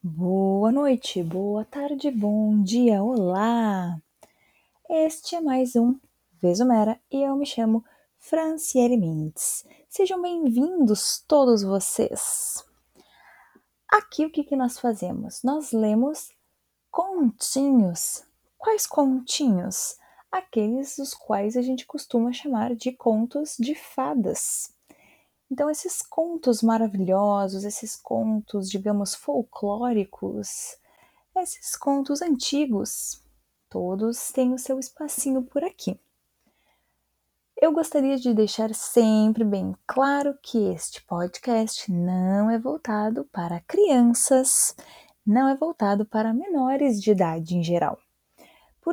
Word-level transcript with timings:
Boa 0.00 0.70
noite, 0.70 1.24
boa 1.24 1.64
tarde, 1.64 2.08
bom 2.12 2.62
dia, 2.62 3.02
olá! 3.02 4.00
Este 4.88 5.34
é 5.34 5.40
mais 5.40 5.74
um 5.74 5.98
Vesumera 6.40 7.00
e 7.10 7.20
eu 7.20 7.34
me 7.34 7.44
chamo 7.44 7.84
Franciele 8.16 8.96
Mendes. 8.96 9.66
Sejam 9.88 10.22
bem-vindos 10.22 11.24
todos 11.26 11.64
vocês! 11.64 12.64
Aqui 13.88 14.24
o 14.24 14.30
que, 14.30 14.44
que 14.44 14.54
nós 14.54 14.78
fazemos? 14.78 15.42
Nós 15.42 15.72
lemos 15.72 16.30
continhos. 16.92 18.22
Quais 18.56 18.86
continhos? 18.86 19.98
Aqueles 20.30 20.98
os 20.98 21.12
quais 21.12 21.56
a 21.56 21.62
gente 21.62 21.84
costuma 21.86 22.32
chamar 22.32 22.74
de 22.74 22.92
contos 22.92 23.56
de 23.58 23.74
fadas. 23.74 24.72
Então, 25.50 25.68
esses 25.68 26.00
contos 26.02 26.62
maravilhosos, 26.62 27.64
esses 27.64 27.96
contos, 27.96 28.70
digamos, 28.70 29.14
folclóricos, 29.14 30.76
esses 31.36 31.74
contos 31.74 32.22
antigos, 32.22 33.20
todos 33.68 34.30
têm 34.30 34.54
o 34.54 34.58
seu 34.58 34.78
espacinho 34.78 35.42
por 35.42 35.64
aqui. 35.64 35.98
Eu 37.60 37.72
gostaria 37.72 38.16
de 38.16 38.32
deixar 38.32 38.74
sempre 38.74 39.44
bem 39.44 39.74
claro 39.86 40.38
que 40.42 40.56
este 40.72 41.04
podcast 41.04 41.92
não 41.92 42.50
é 42.50 42.58
voltado 42.58 43.24
para 43.32 43.60
crianças, 43.60 44.74
não 45.26 45.48
é 45.48 45.54
voltado 45.54 46.06
para 46.06 46.32
menores 46.32 47.02
de 47.02 47.10
idade 47.10 47.56
em 47.56 47.62
geral. 47.62 47.98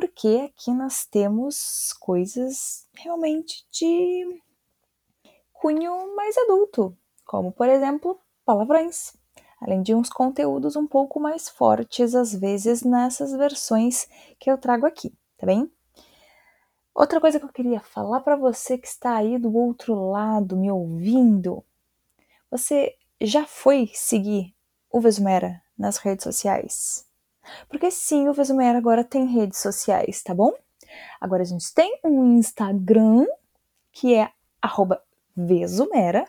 Porque 0.00 0.48
aqui 0.48 0.70
nós 0.70 1.04
temos 1.04 1.92
coisas 1.98 2.86
realmente 2.94 3.66
de 3.68 4.40
cunho 5.52 6.14
mais 6.14 6.38
adulto, 6.38 6.96
como 7.26 7.50
por 7.50 7.68
exemplo 7.68 8.16
palavrões, 8.44 9.16
além 9.60 9.82
de 9.82 9.96
uns 9.96 10.08
conteúdos 10.08 10.76
um 10.76 10.86
pouco 10.86 11.18
mais 11.18 11.48
fortes 11.48 12.14
às 12.14 12.32
vezes 12.32 12.82
nessas 12.82 13.32
versões 13.32 14.06
que 14.38 14.48
eu 14.48 14.56
trago 14.56 14.86
aqui, 14.86 15.12
tá 15.36 15.46
bem? 15.46 15.68
Outra 16.94 17.20
coisa 17.20 17.40
que 17.40 17.46
eu 17.46 17.52
queria 17.52 17.80
falar 17.80 18.20
para 18.20 18.36
você 18.36 18.78
que 18.78 18.86
está 18.86 19.16
aí 19.16 19.36
do 19.36 19.52
outro 19.52 20.12
lado 20.12 20.56
me 20.56 20.70
ouvindo, 20.70 21.64
você 22.48 22.94
já 23.20 23.44
foi 23.44 23.90
seguir 23.92 24.54
o 24.92 25.00
Vesumera 25.00 25.60
nas 25.76 25.96
redes 25.96 26.22
sociais? 26.22 27.07
Porque 27.68 27.90
sim, 27.90 28.28
o 28.28 28.32
Vesumera 28.32 28.78
agora 28.78 29.04
tem 29.04 29.26
redes 29.26 29.60
sociais, 29.60 30.22
tá 30.22 30.34
bom? 30.34 30.52
Agora 31.20 31.42
a 31.42 31.46
gente 31.46 31.72
tem 31.74 31.98
um 32.04 32.38
Instagram 32.38 33.26
que 33.92 34.14
é 34.14 34.30
Vesumera 35.36 36.26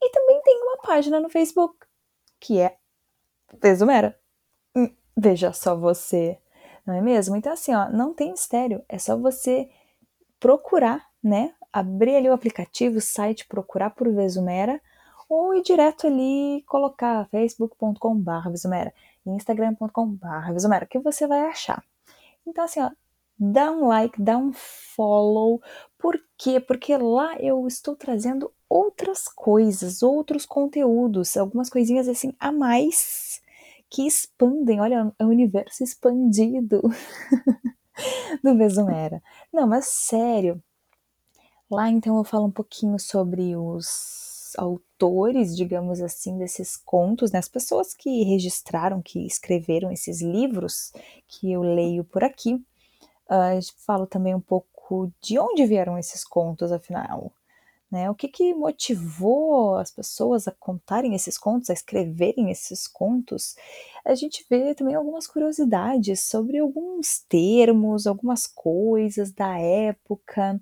e 0.00 0.10
também 0.10 0.40
tem 0.42 0.62
uma 0.62 0.78
página 0.78 1.20
no 1.20 1.28
Facebook 1.28 1.76
que 2.40 2.60
é 2.60 2.76
Vesumera. 3.60 4.18
Hum, 4.74 4.90
veja 5.16 5.52
só 5.52 5.76
você 5.76 6.38
não 6.84 6.94
é 6.94 7.00
mesmo? 7.00 7.36
Então, 7.36 7.52
assim, 7.52 7.74
ó, 7.74 7.88
não 7.88 8.12
tem 8.12 8.32
mistério, 8.32 8.84
é 8.88 8.98
só 8.98 9.16
você 9.16 9.70
procurar, 10.40 11.08
né? 11.22 11.54
Abrir 11.72 12.16
ali 12.16 12.28
o 12.28 12.32
aplicativo, 12.32 12.98
o 12.98 13.00
site, 13.00 13.46
procurar 13.46 13.90
por 13.90 14.12
Vesumera, 14.12 14.80
ou 15.28 15.54
ir 15.54 15.62
direto 15.62 16.06
ali 16.06 16.62
colocar 16.66 17.26
facebook.com.br 17.28 18.50
Vesumera, 18.50 18.92
instagram.com.br 19.26 20.86
que 20.88 20.98
você 20.98 21.26
vai 21.26 21.46
achar. 21.46 21.84
Então, 22.46 22.64
assim, 22.64 22.80
ó, 22.80 22.90
dá 23.38 23.70
um 23.70 23.86
like, 23.86 24.20
dá 24.20 24.36
um 24.36 24.52
follow. 24.52 25.60
Por 25.98 26.18
quê? 26.36 26.60
Porque 26.60 26.96
lá 26.96 27.36
eu 27.38 27.66
estou 27.66 27.96
trazendo 27.96 28.52
outras 28.68 29.28
coisas, 29.28 30.02
outros 30.02 30.46
conteúdos, 30.46 31.36
algumas 31.36 31.68
coisinhas 31.68 32.08
assim 32.08 32.34
a 32.40 32.50
mais 32.50 33.40
que 33.90 34.06
expandem, 34.06 34.80
olha, 34.80 35.12
é 35.18 35.24
o 35.24 35.28
universo 35.28 35.84
expandido 35.84 36.80
do 38.42 38.56
Vesumera. 38.56 39.22
Não, 39.52 39.66
mas 39.66 39.86
sério. 39.86 40.62
Lá 41.70 41.90
então 41.90 42.16
eu 42.16 42.24
falo 42.24 42.46
um 42.46 42.50
pouquinho 42.50 42.98
sobre 42.98 43.54
os 43.54 44.31
autores, 44.56 45.56
digamos 45.56 46.00
assim, 46.00 46.38
desses 46.38 46.76
contos, 46.76 47.32
né? 47.32 47.38
as 47.38 47.48
pessoas 47.48 47.94
que 47.94 48.22
registraram, 48.24 49.02
que 49.02 49.26
escreveram 49.26 49.90
esses 49.90 50.20
livros 50.20 50.92
que 51.28 51.50
eu 51.52 51.62
leio 51.62 52.04
por 52.04 52.24
aqui. 52.24 52.54
Uh, 53.28 53.60
falo 53.86 54.06
também 54.06 54.34
um 54.34 54.40
pouco 54.40 55.12
de 55.20 55.38
onde 55.38 55.64
vieram 55.64 55.98
esses 55.98 56.24
contos, 56.24 56.70
afinal. 56.72 57.32
Né? 57.92 58.10
O 58.10 58.14
que, 58.14 58.26
que 58.26 58.54
motivou 58.54 59.76
as 59.76 59.90
pessoas 59.90 60.48
a 60.48 60.50
contarem 60.52 61.14
esses 61.14 61.36
contos, 61.36 61.68
a 61.68 61.74
escreverem 61.74 62.50
esses 62.50 62.88
contos? 62.88 63.54
A 64.02 64.14
gente 64.14 64.46
vê 64.48 64.74
também 64.74 64.94
algumas 64.94 65.26
curiosidades 65.26 66.22
sobre 66.22 66.58
alguns 66.58 67.18
termos, 67.28 68.06
algumas 68.06 68.46
coisas 68.46 69.30
da 69.30 69.58
época. 69.58 70.58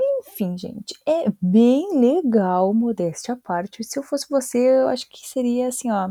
Enfim, 0.00 0.56
gente, 0.56 0.94
é 1.06 1.30
bem 1.40 1.98
legal, 1.98 2.72
modéstia 2.72 3.34
à 3.34 3.36
parte. 3.36 3.84
Se 3.84 3.98
eu 3.98 4.02
fosse 4.02 4.26
você, 4.28 4.58
eu 4.58 4.88
acho 4.88 5.08
que 5.08 5.26
seria 5.28 5.68
assim, 5.68 5.90
ó. 5.90 6.10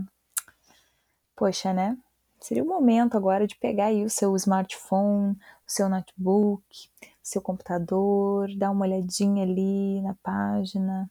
Poxa, 1.35 1.73
né? 1.73 1.97
Seria 2.39 2.63
o 2.63 2.67
momento 2.67 3.17
agora 3.17 3.47
de 3.47 3.55
pegar 3.55 3.85
aí 3.87 4.03
o 4.03 4.09
seu 4.09 4.35
smartphone, 4.35 5.33
o 5.67 5.71
seu 5.71 5.89
notebook, 5.89 6.89
seu 7.21 7.41
computador, 7.41 8.49
dar 8.55 8.71
uma 8.71 8.85
olhadinha 8.85 9.43
ali 9.43 10.01
na 10.01 10.15
página, 10.23 11.09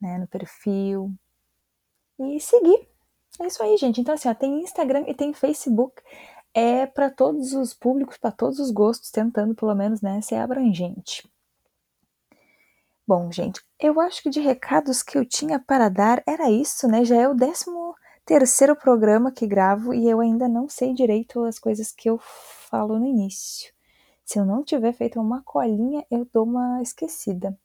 né, 0.00 0.18
no 0.18 0.26
perfil 0.26 1.12
e 2.18 2.40
seguir. 2.40 2.88
É 3.40 3.46
isso 3.46 3.62
aí, 3.62 3.76
gente. 3.76 4.00
Então, 4.00 4.14
assim, 4.14 4.28
ó, 4.28 4.34
tem 4.34 4.62
Instagram 4.62 5.04
e 5.08 5.14
tem 5.14 5.32
Facebook. 5.32 6.02
É 6.52 6.86
para 6.86 7.10
todos 7.10 7.52
os 7.52 7.74
públicos, 7.74 8.16
para 8.16 8.30
todos 8.30 8.60
os 8.60 8.70
gostos, 8.70 9.10
tentando 9.10 9.54
pelo 9.54 9.74
menos, 9.74 10.00
né, 10.00 10.20
ser 10.20 10.36
abrangente. 10.36 11.28
Bom, 13.06 13.30
gente, 13.30 13.62
eu 13.78 14.00
acho 14.00 14.22
que 14.22 14.30
de 14.30 14.40
recados 14.40 15.02
que 15.02 15.18
eu 15.18 15.26
tinha 15.26 15.58
para 15.58 15.90
dar 15.90 16.22
era 16.26 16.50
isso, 16.50 16.88
né? 16.88 17.04
Já 17.04 17.16
é 17.16 17.28
o 17.28 17.34
décimo 17.34 17.94
terceiro 18.24 18.74
programa 18.74 19.30
que 19.30 19.46
gravo 19.46 19.92
e 19.92 20.08
eu 20.08 20.20
ainda 20.20 20.48
não 20.48 20.70
sei 20.70 20.94
direito 20.94 21.44
as 21.44 21.58
coisas 21.58 21.92
que 21.92 22.08
eu 22.08 22.18
falo 22.18 22.98
no 22.98 23.06
início. 23.06 23.74
Se 24.24 24.38
eu 24.38 24.46
não 24.46 24.64
tiver 24.64 24.94
feito 24.94 25.20
uma 25.20 25.42
colinha, 25.42 26.06
eu 26.10 26.26
dou 26.32 26.44
uma 26.44 26.80
esquecida. 26.80 27.58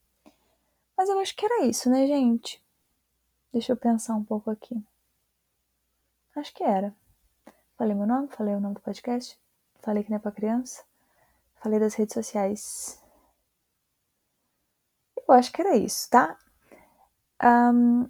Mas 0.98 1.08
eu 1.08 1.18
acho 1.20 1.34
que 1.34 1.46
era 1.46 1.66
isso, 1.66 1.90
né, 1.90 2.06
gente? 2.06 2.62
Deixa 3.54 3.72
eu 3.72 3.78
pensar 3.78 4.16
um 4.16 4.24
pouco 4.26 4.52
aqui. 4.52 4.76
Acho 6.36 6.54
que 6.54 6.64
era. 6.64 6.94
Falei 7.78 7.96
meu 7.96 8.06
nome, 8.06 8.28
falei 8.28 8.54
o 8.56 8.60
nome 8.60 8.76
do 8.76 8.82
podcast, 8.82 9.40
falei 9.82 10.04
que 10.04 10.10
não 10.10 10.18
é 10.18 10.20
pra 10.20 10.34
criança, 10.34 10.84
falei 11.62 11.80
das 11.80 11.94
redes 11.94 12.14
sociais. 12.14 13.02
Eu 15.30 15.34
acho 15.36 15.52
que 15.52 15.62
era 15.62 15.78
isso, 15.78 16.10
tá? 16.10 16.36
Um, 17.44 18.10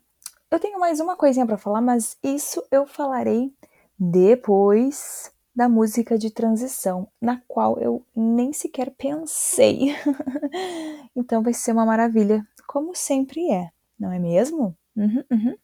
eu 0.50 0.58
tenho 0.58 0.80
mais 0.80 1.02
uma 1.02 1.18
coisinha 1.18 1.46
para 1.46 1.58
falar, 1.58 1.82
mas 1.82 2.18
isso 2.24 2.66
eu 2.72 2.88
falarei 2.88 3.54
depois 4.00 5.30
da 5.54 5.68
música 5.68 6.18
de 6.18 6.32
transição, 6.32 7.10
na 7.22 7.42
qual 7.46 7.78
eu 7.78 8.06
nem 8.16 8.54
sequer 8.54 8.92
pensei. 8.92 9.94
então 11.14 11.44
vai 11.44 11.54
ser 11.54 11.74
uma 11.74 11.86
maravilha, 11.86 12.48
como 12.66 12.96
sempre 12.96 13.52
é, 13.52 13.70
não 14.00 14.14
é 14.14 14.18
mesmo? 14.18 14.74
Uhum, 14.96 15.24
uhum. 15.30 15.58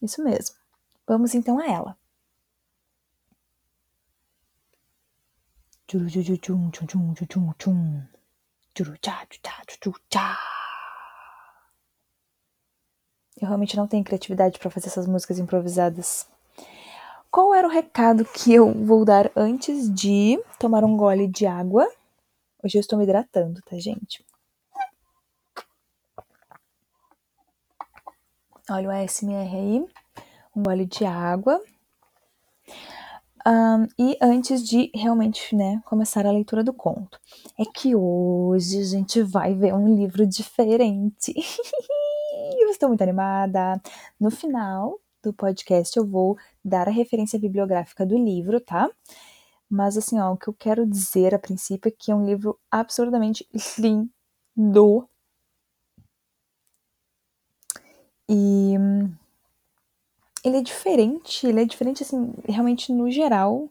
Isso 0.00 0.22
mesmo. 0.22 0.54
Vamos 1.04 1.34
então 1.34 1.58
a 1.58 1.66
ela. 1.66 1.98
Eu 13.42 13.48
realmente 13.48 13.76
não 13.76 13.88
tenho 13.88 14.04
criatividade 14.04 14.56
para 14.60 14.70
fazer 14.70 14.86
essas 14.86 15.04
músicas 15.04 15.40
improvisadas. 15.40 16.28
Qual 17.28 17.52
era 17.52 17.66
o 17.66 17.70
recado 17.70 18.24
que 18.24 18.54
eu 18.54 18.72
vou 18.72 19.04
dar 19.04 19.32
antes 19.34 19.92
de 19.92 20.40
tomar 20.60 20.84
um 20.84 20.96
gole 20.96 21.26
de 21.26 21.44
água? 21.44 21.84
Hoje 22.62 22.78
eu 22.78 22.80
estou 22.80 22.96
me 22.96 23.02
hidratando, 23.04 23.60
tá, 23.62 23.76
gente? 23.78 24.24
Olha 28.70 28.88
o 28.88 28.92
ASMR 28.92 29.56
aí. 29.56 29.84
Um 30.54 30.62
gole 30.62 30.86
de 30.86 31.04
água. 31.04 31.60
Um, 33.44 33.88
e 33.98 34.16
antes 34.22 34.62
de 34.62 34.88
realmente 34.94 35.56
né, 35.56 35.82
começar 35.84 36.24
a 36.26 36.30
leitura 36.30 36.62
do 36.62 36.72
conto, 36.72 37.18
é 37.58 37.64
que 37.64 37.96
hoje 37.96 38.78
a 38.78 38.84
gente 38.84 39.20
vai 39.20 39.52
ver 39.52 39.74
um 39.74 39.96
livro 39.96 40.24
diferente. 40.24 41.34
estou 42.72 42.88
muito 42.88 43.02
animada. 43.02 43.80
No 44.18 44.30
final 44.30 44.98
do 45.22 45.32
podcast 45.32 45.96
eu 45.96 46.06
vou 46.06 46.36
dar 46.64 46.88
a 46.88 46.90
referência 46.90 47.38
bibliográfica 47.38 48.04
do 48.04 48.16
livro, 48.16 48.60
tá? 48.60 48.90
Mas 49.70 49.96
assim, 49.96 50.20
ó, 50.20 50.32
o 50.32 50.36
que 50.36 50.48
eu 50.48 50.54
quero 50.54 50.86
dizer 50.86 51.34
a 51.34 51.38
princípio 51.38 51.88
é 51.88 51.94
que 51.96 52.10
é 52.10 52.14
um 52.14 52.26
livro 52.26 52.58
absurdamente 52.70 53.46
do. 54.56 55.08
E 58.28 58.74
ele 60.44 60.58
é 60.58 60.62
diferente, 60.62 61.46
ele 61.46 61.62
é 61.62 61.64
diferente, 61.64 62.02
assim, 62.02 62.34
realmente 62.48 62.92
no 62.92 63.10
geral, 63.10 63.68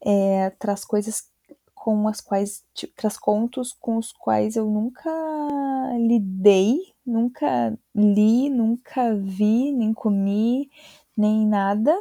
é, 0.00 0.50
traz 0.50 0.84
coisas 0.84 1.28
com 1.74 2.08
as 2.08 2.20
quais, 2.20 2.64
traz 2.96 3.18
contos 3.18 3.72
com 3.72 3.98
os 3.98 4.12
quais 4.12 4.56
eu 4.56 4.66
nunca 4.66 5.10
lidei, 5.98 6.93
nunca 7.06 7.76
li, 7.94 8.50
nunca 8.50 9.14
vi, 9.14 9.72
nem 9.72 9.92
comi, 9.94 10.70
nem 11.16 11.46
nada. 11.46 11.94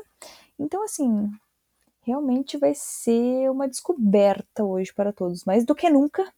Então, 0.59 0.83
assim, 0.83 1.29
realmente 2.03 2.57
vai 2.57 2.73
ser 2.75 3.49
uma 3.51 3.67
descoberta 3.67 4.63
hoje 4.63 4.93
para 4.93 5.13
todos, 5.13 5.45
mais 5.45 5.65
do 5.65 5.75
que 5.75 5.89
nunca 5.89 6.31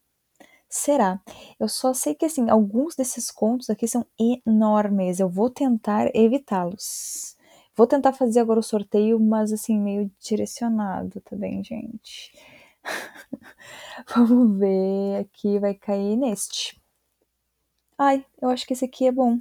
será. 0.69 1.21
Eu 1.59 1.69
só 1.69 1.93
sei 1.93 2.15
que, 2.15 2.25
assim, 2.25 2.49
alguns 2.49 2.95
desses 2.95 3.31
contos 3.31 3.69
aqui 3.69 3.87
são 3.87 4.05
enormes, 4.19 5.19
eu 5.19 5.29
vou 5.29 5.49
tentar 5.49 6.09
evitá-los. 6.15 7.37
Vou 7.75 7.87
tentar 7.87 8.13
fazer 8.13 8.39
agora 8.39 8.59
o 8.59 8.63
sorteio, 8.63 9.19
mas 9.19 9.51
assim, 9.51 9.77
meio 9.79 10.09
direcionado, 10.19 11.21
bem, 11.33 11.63
gente? 11.63 12.31
Vamos 14.15 14.57
ver, 14.59 15.21
aqui 15.21 15.59
vai 15.59 15.73
cair 15.73 16.15
neste. 16.17 16.79
Ai, 17.97 18.25
eu 18.41 18.49
acho 18.49 18.67
que 18.67 18.73
esse 18.73 18.83
aqui 18.83 19.07
é 19.07 19.11
bom. 19.11 19.39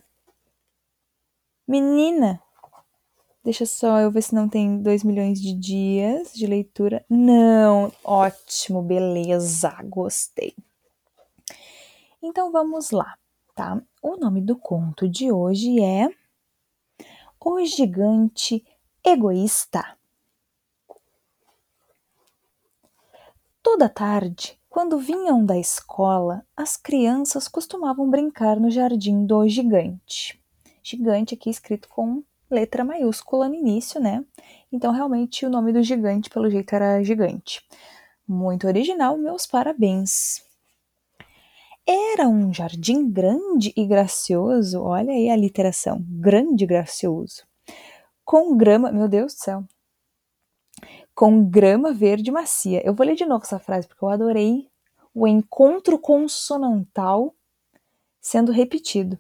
Menina! 1.67 2.41
Deixa 3.43 3.67
só 3.67 3.99
eu 3.99 4.11
ver 4.11 4.23
se 4.23 4.35
não 4.35 4.49
tem 4.49 4.81
2 4.81 5.03
milhões 5.03 5.41
de 5.41 5.53
dias 5.53 6.33
de 6.33 6.47
leitura. 6.47 7.05
Não! 7.11 7.93
Ótimo, 8.05 8.81
beleza, 8.81 9.77
gostei. 9.85 10.55
Então 12.23 12.53
vamos 12.53 12.91
lá, 12.91 13.19
tá? 13.55 13.83
O 14.01 14.17
nome 14.17 14.41
do 14.41 14.57
conto 14.57 15.09
de 15.09 15.33
hoje 15.33 15.83
é 15.83 16.09
O 17.41 17.65
Gigante 17.65 18.65
Egoísta. 19.05 19.99
Toda 23.63 23.89
tarde, 23.89 24.59
quando 24.75 24.99
vinham 24.99 25.47
da 25.47 25.57
escola, 25.57 26.45
as 26.57 26.77
crianças 26.77 27.47
costumavam 27.47 28.11
brincar 28.11 28.59
no 28.59 28.73
jardim 28.73 29.25
do 29.25 29.47
gigante. 29.47 30.37
Gigante 30.83 31.35
aqui 31.35 31.49
escrito 31.49 31.89
com 31.89 32.25
letra 32.51 32.85
maiúscula 32.85 33.49
no 33.49 33.55
início, 33.55 34.01
né? 34.01 34.25
Então, 34.73 34.91
realmente, 34.91 35.47
o 35.47 35.49
nome 35.49 35.73
do 35.73 35.81
gigante, 35.81 36.29
pelo 36.29 36.51
jeito, 36.51 36.75
era 36.75 37.01
gigante. 37.05 37.65
Muito 38.27 38.67
original, 38.67 39.17
meus 39.17 39.47
parabéns. 39.47 40.43
Era 41.87 42.27
um 42.27 42.53
jardim 42.53 43.09
grande 43.09 43.73
e 43.77 43.87
gracioso, 43.87 44.83
olha 44.83 45.13
aí 45.13 45.31
a 45.31 45.37
literação, 45.37 46.05
grande 46.05 46.65
e 46.65 46.67
gracioso, 46.67 47.45
com 48.25 48.57
grama, 48.57 48.91
meu 48.91 49.07
Deus 49.07 49.35
do 49.35 49.39
céu, 49.39 49.65
com 51.15 51.45
grama 51.45 51.93
verde 51.93 52.31
macia. 52.31 52.85
Eu 52.85 52.95
vou 52.95 53.07
ler 53.07 53.15
de 53.15 53.25
novo 53.25 53.45
essa 53.45 53.59
frase 53.59 53.87
porque 53.87 54.05
eu 54.05 54.09
adorei 54.09 54.69
o 55.15 55.27
encontro 55.29 55.99
consonantal 55.99 57.35
sendo 58.21 58.51
repetido. 58.51 59.19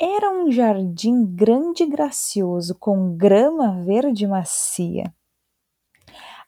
Era 0.00 0.30
um 0.30 0.50
jardim 0.50 1.26
grande 1.26 1.82
e 1.82 1.86
gracioso, 1.86 2.76
com 2.76 3.16
grama 3.16 3.82
verde 3.82 4.26
macia. 4.28 5.12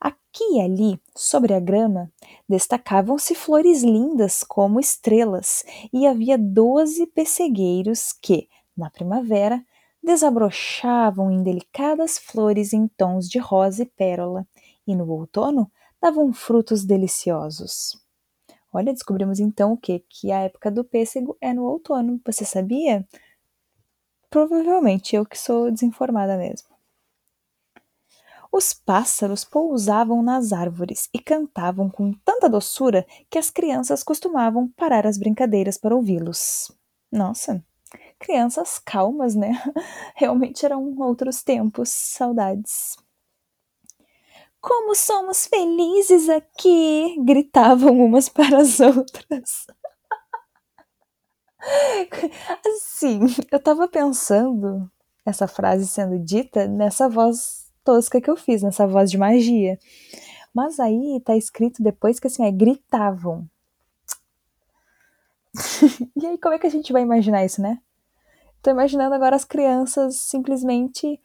Aqui 0.00 0.44
e 0.54 0.60
ali, 0.60 1.00
sobre 1.16 1.52
a 1.52 1.58
grama, 1.58 2.10
destacavam-se 2.48 3.34
flores 3.34 3.82
lindas 3.82 4.44
como 4.44 4.78
estrelas, 4.78 5.64
e 5.92 6.06
havia 6.06 6.38
doze 6.38 7.08
pessegueiros 7.08 8.12
que, 8.12 8.48
na 8.76 8.88
primavera, 8.88 9.62
desabrochavam 10.02 11.30
em 11.30 11.42
delicadas 11.42 12.18
flores 12.18 12.72
em 12.72 12.86
tons 12.86 13.28
de 13.28 13.38
rosa 13.38 13.82
e 13.82 13.86
pérola, 13.86 14.46
e 14.90 14.96
no 14.96 15.08
outono 15.08 15.70
davam 16.00 16.32
frutos 16.32 16.84
deliciosos. 16.84 18.00
Olha, 18.72 18.92
descobrimos 18.92 19.40
então 19.40 19.72
o 19.72 19.76
que? 19.76 20.00
Que 20.08 20.30
a 20.30 20.40
época 20.40 20.70
do 20.70 20.84
pêssego 20.84 21.36
é 21.40 21.52
no 21.52 21.64
outono. 21.64 22.20
Você 22.24 22.44
sabia? 22.44 23.06
Provavelmente 24.28 25.16
eu 25.16 25.26
que 25.26 25.36
sou 25.36 25.70
desinformada 25.70 26.36
mesmo. 26.36 26.68
Os 28.52 28.72
pássaros 28.72 29.44
pousavam 29.44 30.22
nas 30.22 30.52
árvores 30.52 31.08
e 31.14 31.20
cantavam 31.20 31.88
com 31.88 32.12
tanta 32.24 32.48
doçura 32.48 33.06
que 33.28 33.38
as 33.38 33.48
crianças 33.48 34.02
costumavam 34.02 34.68
parar 34.76 35.06
as 35.06 35.18
brincadeiras 35.18 35.78
para 35.78 35.94
ouvi-los. 35.94 36.72
Nossa, 37.12 37.64
crianças 38.18 38.78
calmas, 38.78 39.34
né? 39.34 39.52
Realmente 40.14 40.64
eram 40.64 40.96
outros 40.98 41.42
tempos, 41.42 41.90
saudades. 41.90 42.96
Como 44.60 44.94
somos 44.94 45.46
felizes 45.46 46.28
aqui! 46.28 47.16
gritavam 47.24 47.98
umas 47.98 48.28
para 48.30 48.58
as 48.58 48.78
outras. 48.80 49.66
Assim, 52.66 53.20
eu 53.50 53.58
tava 53.60 53.88
pensando 53.88 54.90
essa 55.24 55.46
frase 55.46 55.86
sendo 55.86 56.18
dita 56.18 56.66
nessa 56.66 57.08
voz 57.08 57.70
tosca 57.84 58.20
que 58.20 58.30
eu 58.30 58.36
fiz, 58.36 58.62
nessa 58.62 58.86
voz 58.86 59.10
de 59.10 59.18
magia. 59.18 59.78
Mas 60.54 60.80
aí 60.80 61.20
tá 61.24 61.36
escrito 61.36 61.82
depois 61.82 62.18
que 62.18 62.26
assim, 62.26 62.44
é 62.44 62.50
gritavam. 62.50 63.48
e 66.16 66.26
aí, 66.26 66.38
como 66.38 66.54
é 66.54 66.58
que 66.58 66.66
a 66.66 66.70
gente 66.70 66.92
vai 66.92 67.02
imaginar 67.02 67.44
isso, 67.44 67.60
né? 67.60 67.80
Tô 68.62 68.70
imaginando 68.70 69.14
agora 69.14 69.34
as 69.36 69.44
crianças 69.44 70.16
simplesmente. 70.16 71.20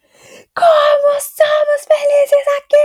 Como 0.56 1.20
somos 1.20 1.86
felizes 1.86 2.48
aqui! 2.58 2.78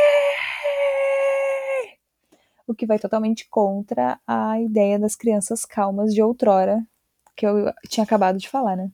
O 2.66 2.69
que 2.80 2.86
vai 2.86 2.98
totalmente 2.98 3.46
contra 3.50 4.18
a 4.26 4.58
ideia 4.58 4.98
das 4.98 5.14
crianças 5.14 5.66
calmas 5.66 6.14
de 6.14 6.22
outrora, 6.22 6.82
que 7.36 7.46
eu 7.46 7.70
tinha 7.90 8.04
acabado 8.04 8.38
de 8.38 8.48
falar, 8.48 8.74
né? 8.74 8.90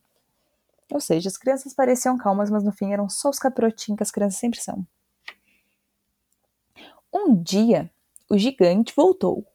Ou 0.92 1.00
seja, 1.00 1.28
as 1.28 1.36
crianças 1.36 1.72
pareciam 1.72 2.18
calmas, 2.18 2.50
mas 2.50 2.64
no 2.64 2.72
fim 2.72 2.92
eram 2.92 3.08
só 3.08 3.30
os 3.30 3.38
capirotinhos 3.38 3.96
que 3.96 4.02
as 4.02 4.10
crianças 4.10 4.40
sempre 4.40 4.60
são. 4.60 4.84
Um 7.14 7.40
dia, 7.40 7.88
o 8.28 8.36
gigante 8.36 8.92
voltou. 8.92 9.46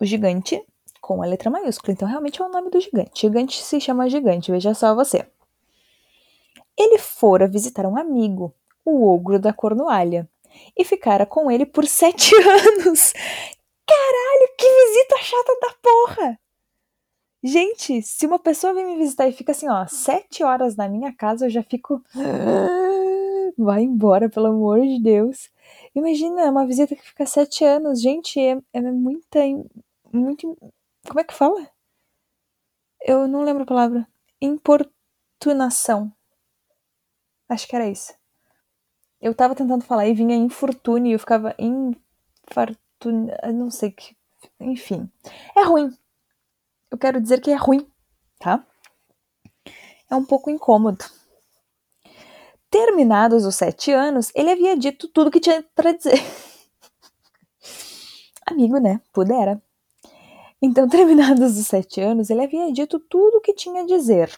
O 0.00 0.04
gigante 0.04 0.64
com 1.00 1.20
a 1.20 1.26
letra 1.26 1.50
maiúscula. 1.50 1.92
Então, 1.92 2.06
realmente 2.06 2.40
é 2.40 2.44
o 2.44 2.48
nome 2.48 2.70
do 2.70 2.80
gigante. 2.80 3.22
Gigante 3.22 3.60
se 3.60 3.80
chama 3.80 4.08
gigante, 4.08 4.52
veja 4.52 4.72
só 4.72 4.94
você. 4.94 5.28
Ele 6.76 6.98
fora 6.98 7.48
visitar 7.48 7.86
um 7.86 7.96
amigo, 7.96 8.54
o 8.84 9.04
ogro 9.12 9.40
da 9.40 9.52
Cornualha, 9.52 10.28
e 10.76 10.84
ficara 10.84 11.26
com 11.26 11.50
ele 11.50 11.66
por 11.66 11.86
sete 11.86 12.34
anos. 12.36 13.12
Caralho, 13.86 14.54
que 14.58 14.86
visita 14.86 15.18
chata 15.18 15.58
da 15.60 15.74
porra! 15.82 16.40
Gente, 17.42 18.02
se 18.02 18.26
uma 18.26 18.38
pessoa 18.38 18.74
vem 18.74 18.84
me 18.84 18.96
visitar 18.96 19.28
e 19.28 19.32
fica 19.32 19.52
assim, 19.52 19.68
ó, 19.68 19.86
sete 19.86 20.42
horas 20.42 20.76
na 20.76 20.88
minha 20.88 21.14
casa, 21.14 21.46
eu 21.46 21.50
já 21.50 21.62
fico. 21.62 22.02
Vai 23.56 23.82
embora, 23.82 24.28
pelo 24.28 24.46
amor 24.48 24.80
de 24.80 25.00
Deus. 25.02 25.50
Imagina 25.94 26.50
uma 26.50 26.66
visita 26.66 26.94
que 26.94 27.02
fica 27.02 27.26
sete 27.26 27.64
anos. 27.64 28.00
Gente, 28.00 28.38
é, 28.40 28.58
é 28.72 28.80
muita. 28.80 29.40
Muito 30.12 30.56
como 31.06 31.20
é 31.20 31.24
que 31.24 31.32
fala? 31.34 31.66
Eu 33.00 33.26
não 33.26 33.42
lembro 33.42 33.62
a 33.62 33.66
palavra. 33.66 34.06
Importunação. 34.40 36.12
Acho 37.48 37.66
que 37.66 37.76
era 37.76 37.88
isso. 37.88 38.17
Eu 39.20 39.34
tava 39.34 39.54
tentando 39.54 39.84
falar 39.84 40.06
e 40.06 40.14
vinha 40.14 40.36
infortune 40.36 41.10
e 41.10 41.12
eu 41.12 41.18
ficava 41.18 41.54
infartune. 41.58 43.32
Não 43.54 43.70
sei 43.70 43.90
que. 43.90 44.16
Enfim. 44.60 45.10
É 45.56 45.62
ruim. 45.62 45.90
Eu 46.90 46.96
quero 46.96 47.20
dizer 47.20 47.40
que 47.40 47.50
é 47.50 47.56
ruim, 47.56 47.86
tá? 48.38 48.64
É 50.10 50.14
um 50.14 50.24
pouco 50.24 50.50
incômodo. 50.50 51.04
Terminados 52.70 53.44
os 53.44 53.56
sete 53.56 53.92
anos, 53.92 54.30
ele 54.34 54.50
havia 54.50 54.76
dito 54.76 55.08
tudo 55.08 55.30
que 55.30 55.40
tinha 55.40 55.64
para 55.74 55.92
dizer. 55.92 56.18
Amigo, 58.46 58.78
né? 58.78 59.00
Pudera. 59.12 59.60
Então, 60.60 60.86
terminados 60.88 61.58
os 61.58 61.66
sete 61.66 62.00
anos, 62.00 62.30
ele 62.30 62.42
havia 62.42 62.72
dito 62.72 62.98
tudo 62.98 63.38
o 63.38 63.40
que 63.40 63.54
tinha 63.54 63.82
a 63.82 63.86
dizer, 63.86 64.30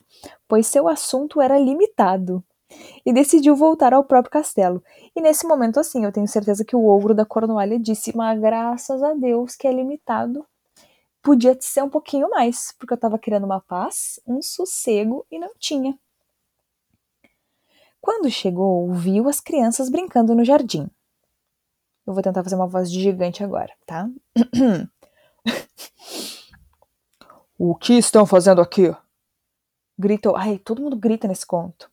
pois 0.48 0.66
seu 0.66 0.88
assunto 0.88 1.40
era 1.40 1.58
limitado, 1.58 2.42
e 3.04 3.12
decidiu 3.12 3.56
voltar 3.56 3.92
ao 3.92 4.04
próprio 4.04 4.32
castelo. 4.32 4.82
E 5.14 5.20
nesse 5.20 5.46
momento, 5.46 5.80
assim, 5.80 6.04
eu 6.04 6.12
tenho 6.12 6.28
certeza 6.28 6.64
que 6.64 6.76
o 6.76 6.86
ogro 6.86 7.14
da 7.14 7.24
Cornualha 7.24 7.78
disse: 7.78 8.16
Mas 8.16 8.40
graças 8.40 9.02
a 9.02 9.14
Deus 9.14 9.56
que 9.56 9.66
é 9.66 9.72
limitado. 9.72 10.44
Podia 11.22 11.56
ser 11.60 11.82
um 11.82 11.90
pouquinho 11.90 12.30
mais, 12.30 12.74
porque 12.78 12.94
eu 12.94 12.96
estava 12.96 13.18
querendo 13.18 13.44
uma 13.44 13.60
paz, 13.60 14.18
um 14.26 14.40
sossego 14.40 15.26
e 15.30 15.38
não 15.38 15.50
tinha. 15.58 15.98
Quando 18.00 18.30
chegou, 18.30 18.90
viu 18.94 19.28
as 19.28 19.38
crianças 19.40 19.90
brincando 19.90 20.34
no 20.34 20.44
jardim. 20.44 20.88
Eu 22.06 22.14
vou 22.14 22.22
tentar 22.22 22.42
fazer 22.42 22.56
uma 22.56 22.66
voz 22.66 22.90
de 22.90 22.98
gigante 22.98 23.44
agora, 23.44 23.72
tá? 23.86 24.08
O 27.62 27.74
que 27.74 27.92
estão 27.92 28.24
fazendo 28.24 28.62
aqui? 28.62 28.90
Gritou. 29.98 30.34
Ai, 30.34 30.58
todo 30.58 30.80
mundo 30.80 30.96
grita 30.96 31.28
nesse 31.28 31.44
conto. 31.44 31.90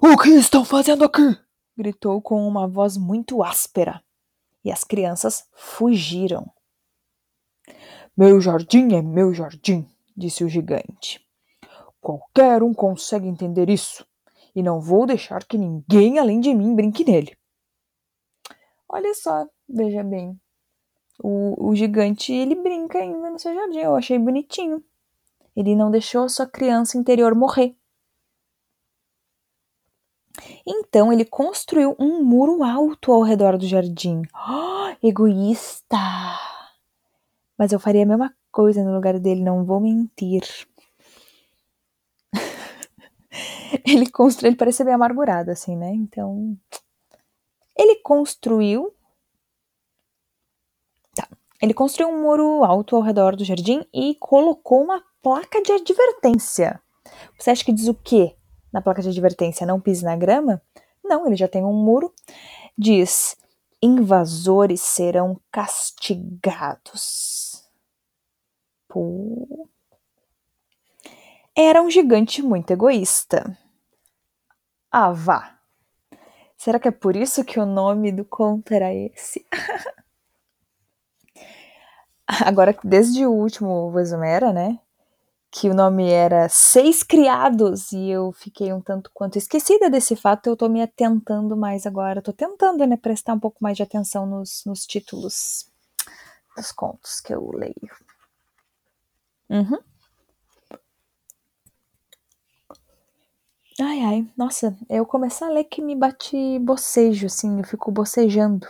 O 0.00 0.16
que 0.16 0.30
estão 0.30 0.64
fazendo 0.64 1.04
aqui? 1.04 1.36
Gritou 1.76 2.22
com 2.22 2.46
uma 2.46 2.68
voz 2.68 2.96
muito 2.96 3.42
áspera. 3.42 4.00
E 4.64 4.70
as 4.70 4.84
crianças 4.84 5.48
fugiram. 5.52 6.48
Meu 8.16 8.40
jardim 8.40 8.94
é 8.94 9.02
meu 9.02 9.34
jardim, 9.34 9.88
disse 10.16 10.44
o 10.44 10.48
gigante. 10.48 11.20
Qualquer 12.00 12.62
um 12.62 12.72
consegue 12.72 13.26
entender 13.26 13.68
isso, 13.68 14.06
e 14.54 14.62
não 14.62 14.80
vou 14.80 15.04
deixar 15.04 15.44
que 15.44 15.58
ninguém 15.58 16.20
além 16.20 16.38
de 16.38 16.54
mim 16.54 16.76
brinque 16.76 17.04
nele. 17.04 17.36
Olha 18.88 19.12
só, 19.14 19.48
veja 19.68 20.04
bem. 20.04 20.40
O, 21.20 21.70
o 21.70 21.74
gigante, 21.74 22.32
ele 22.32 22.54
brinca 22.54 22.98
ainda 22.98 23.30
no 23.30 23.38
seu 23.38 23.52
jardim. 23.52 23.78
Eu 23.78 23.96
achei 23.96 24.16
bonitinho. 24.16 24.80
Ele 25.56 25.74
não 25.74 25.90
deixou 25.90 26.28
sua 26.28 26.46
criança 26.46 26.96
interior 26.96 27.34
morrer. 27.34 27.76
Então 30.70 31.10
ele 31.10 31.24
construiu 31.24 31.96
um 31.98 32.22
muro 32.22 32.62
alto 32.62 33.10
ao 33.10 33.22
redor 33.22 33.56
do 33.56 33.66
jardim. 33.66 34.20
Oh, 34.34 34.94
egoísta! 35.02 35.96
Mas 37.56 37.72
eu 37.72 37.80
faria 37.80 38.02
a 38.02 38.06
mesma 38.06 38.34
coisa 38.52 38.84
no 38.84 38.94
lugar 38.94 39.18
dele, 39.18 39.42
não 39.42 39.64
vou 39.64 39.80
mentir. 39.80 40.42
ele 43.82 44.10
construiu, 44.10 44.50
ele 44.50 44.58
parece 44.58 44.84
bem 44.84 44.92
amargurado, 44.92 45.50
assim, 45.50 45.74
né? 45.74 45.90
Então. 45.90 46.54
Ele 47.74 47.96
construiu. 48.02 48.92
Tá. 51.14 51.26
Ele 51.62 51.72
construiu 51.72 52.10
um 52.10 52.20
muro 52.20 52.62
alto 52.62 52.94
ao 52.94 53.00
redor 53.00 53.34
do 53.34 53.44
jardim 53.44 53.86
e 53.90 54.14
colocou 54.16 54.84
uma 54.84 55.02
placa 55.22 55.62
de 55.62 55.72
advertência. 55.72 56.78
Você 57.38 57.50
acha 57.50 57.64
que 57.64 57.72
diz 57.72 57.88
o 57.88 57.94
quê 57.94 58.37
na 58.72 58.80
placa 58.80 59.02
de 59.02 59.08
advertência? 59.08 59.66
Não 59.66 59.80
pise 59.80 60.04
na 60.04 60.16
grama? 60.16 60.62
Não, 61.02 61.26
ele 61.26 61.36
já 61.36 61.48
tem 61.48 61.64
um 61.64 61.72
muro. 61.72 62.12
Diz: 62.76 63.36
invasores 63.82 64.80
serão 64.80 65.40
castigados. 65.50 67.64
Pô. 68.88 69.68
Era 71.56 71.82
um 71.82 71.90
gigante 71.90 72.42
muito 72.42 72.70
egoísta. 72.70 73.56
Ah, 74.90 75.12
vá. 75.12 75.58
Será 76.56 76.78
que 76.78 76.88
é 76.88 76.90
por 76.90 77.16
isso 77.16 77.44
que 77.44 77.60
o 77.60 77.66
nome 77.66 78.10
do 78.12 78.24
conto 78.24 78.72
era 78.72 78.92
esse? 78.92 79.46
Agora, 82.44 82.76
desde 82.84 83.26
o 83.26 83.32
último 83.32 83.90
Vesumera, 83.90 84.52
né? 84.52 84.78
Que 85.50 85.70
o 85.70 85.74
nome 85.74 86.10
era 86.10 86.48
Seis 86.48 87.02
Criados, 87.02 87.90
e 87.92 88.10
eu 88.10 88.32
fiquei 88.32 88.72
um 88.72 88.82
tanto 88.82 89.10
quanto 89.14 89.38
esquecida 89.38 89.88
desse 89.88 90.14
fato, 90.14 90.46
eu 90.46 90.56
tô 90.56 90.68
me 90.68 90.82
atentando 90.82 91.56
mais 91.56 91.86
agora. 91.86 92.20
Tô 92.20 92.32
tentando, 92.32 92.86
né, 92.86 92.96
prestar 92.96 93.32
um 93.34 93.40
pouco 93.40 93.56
mais 93.60 93.76
de 93.76 93.82
atenção 93.82 94.26
nos, 94.26 94.62
nos 94.66 94.86
títulos 94.86 95.66
dos 96.54 96.70
contos 96.72 97.20
que 97.20 97.32
eu 97.34 97.50
leio. 97.50 97.74
Uhum. 99.48 99.78
Ai, 103.80 104.00
ai, 104.02 104.32
nossa, 104.36 104.76
eu 104.90 105.06
começar 105.06 105.46
a 105.46 105.50
ler 105.50 105.64
que 105.64 105.80
me 105.80 105.94
bate 105.94 106.58
bocejo, 106.58 107.26
assim, 107.26 107.58
eu 107.58 107.64
fico 107.64 107.90
bocejando. 107.90 108.68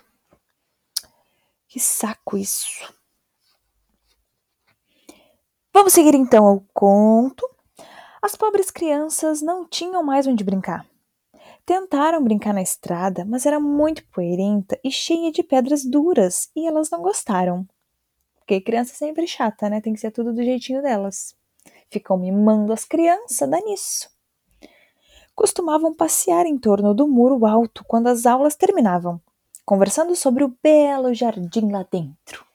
Que 1.66 1.80
saco 1.80 2.36
isso. 2.36 2.92
Vamos 5.78 5.92
seguir 5.92 6.12
então 6.16 6.44
ao 6.44 6.60
conto. 6.74 7.48
As 8.20 8.34
pobres 8.34 8.68
crianças 8.68 9.40
não 9.40 9.64
tinham 9.64 10.02
mais 10.02 10.26
onde 10.26 10.42
brincar. 10.42 10.84
Tentaram 11.64 12.20
brincar 12.20 12.52
na 12.52 12.60
estrada, 12.60 13.24
mas 13.24 13.46
era 13.46 13.60
muito 13.60 14.04
poeirenta 14.08 14.76
e 14.82 14.90
cheia 14.90 15.30
de 15.30 15.40
pedras 15.40 15.84
duras, 15.84 16.50
e 16.56 16.66
elas 16.66 16.90
não 16.90 17.00
gostaram. 17.00 17.64
Porque 18.40 18.60
criança 18.60 18.92
é 18.92 18.96
sempre 18.96 19.24
chata, 19.24 19.70
né? 19.70 19.80
Tem 19.80 19.92
que 19.94 20.00
ser 20.00 20.10
tudo 20.10 20.34
do 20.34 20.42
jeitinho 20.42 20.82
delas. 20.82 21.36
Ficam 21.88 22.18
mimando 22.18 22.72
as 22.72 22.84
crianças, 22.84 23.48
dá 23.48 23.60
nisso 23.60 24.10
costumavam 25.32 25.94
passear 25.94 26.46
em 26.46 26.58
torno 26.58 26.92
do 26.92 27.06
muro 27.06 27.46
alto 27.46 27.84
quando 27.86 28.08
as 28.08 28.26
aulas 28.26 28.56
terminavam, 28.56 29.20
conversando 29.64 30.16
sobre 30.16 30.42
o 30.42 30.52
belo 30.60 31.14
jardim 31.14 31.70
lá 31.70 31.86
dentro. 31.88 32.47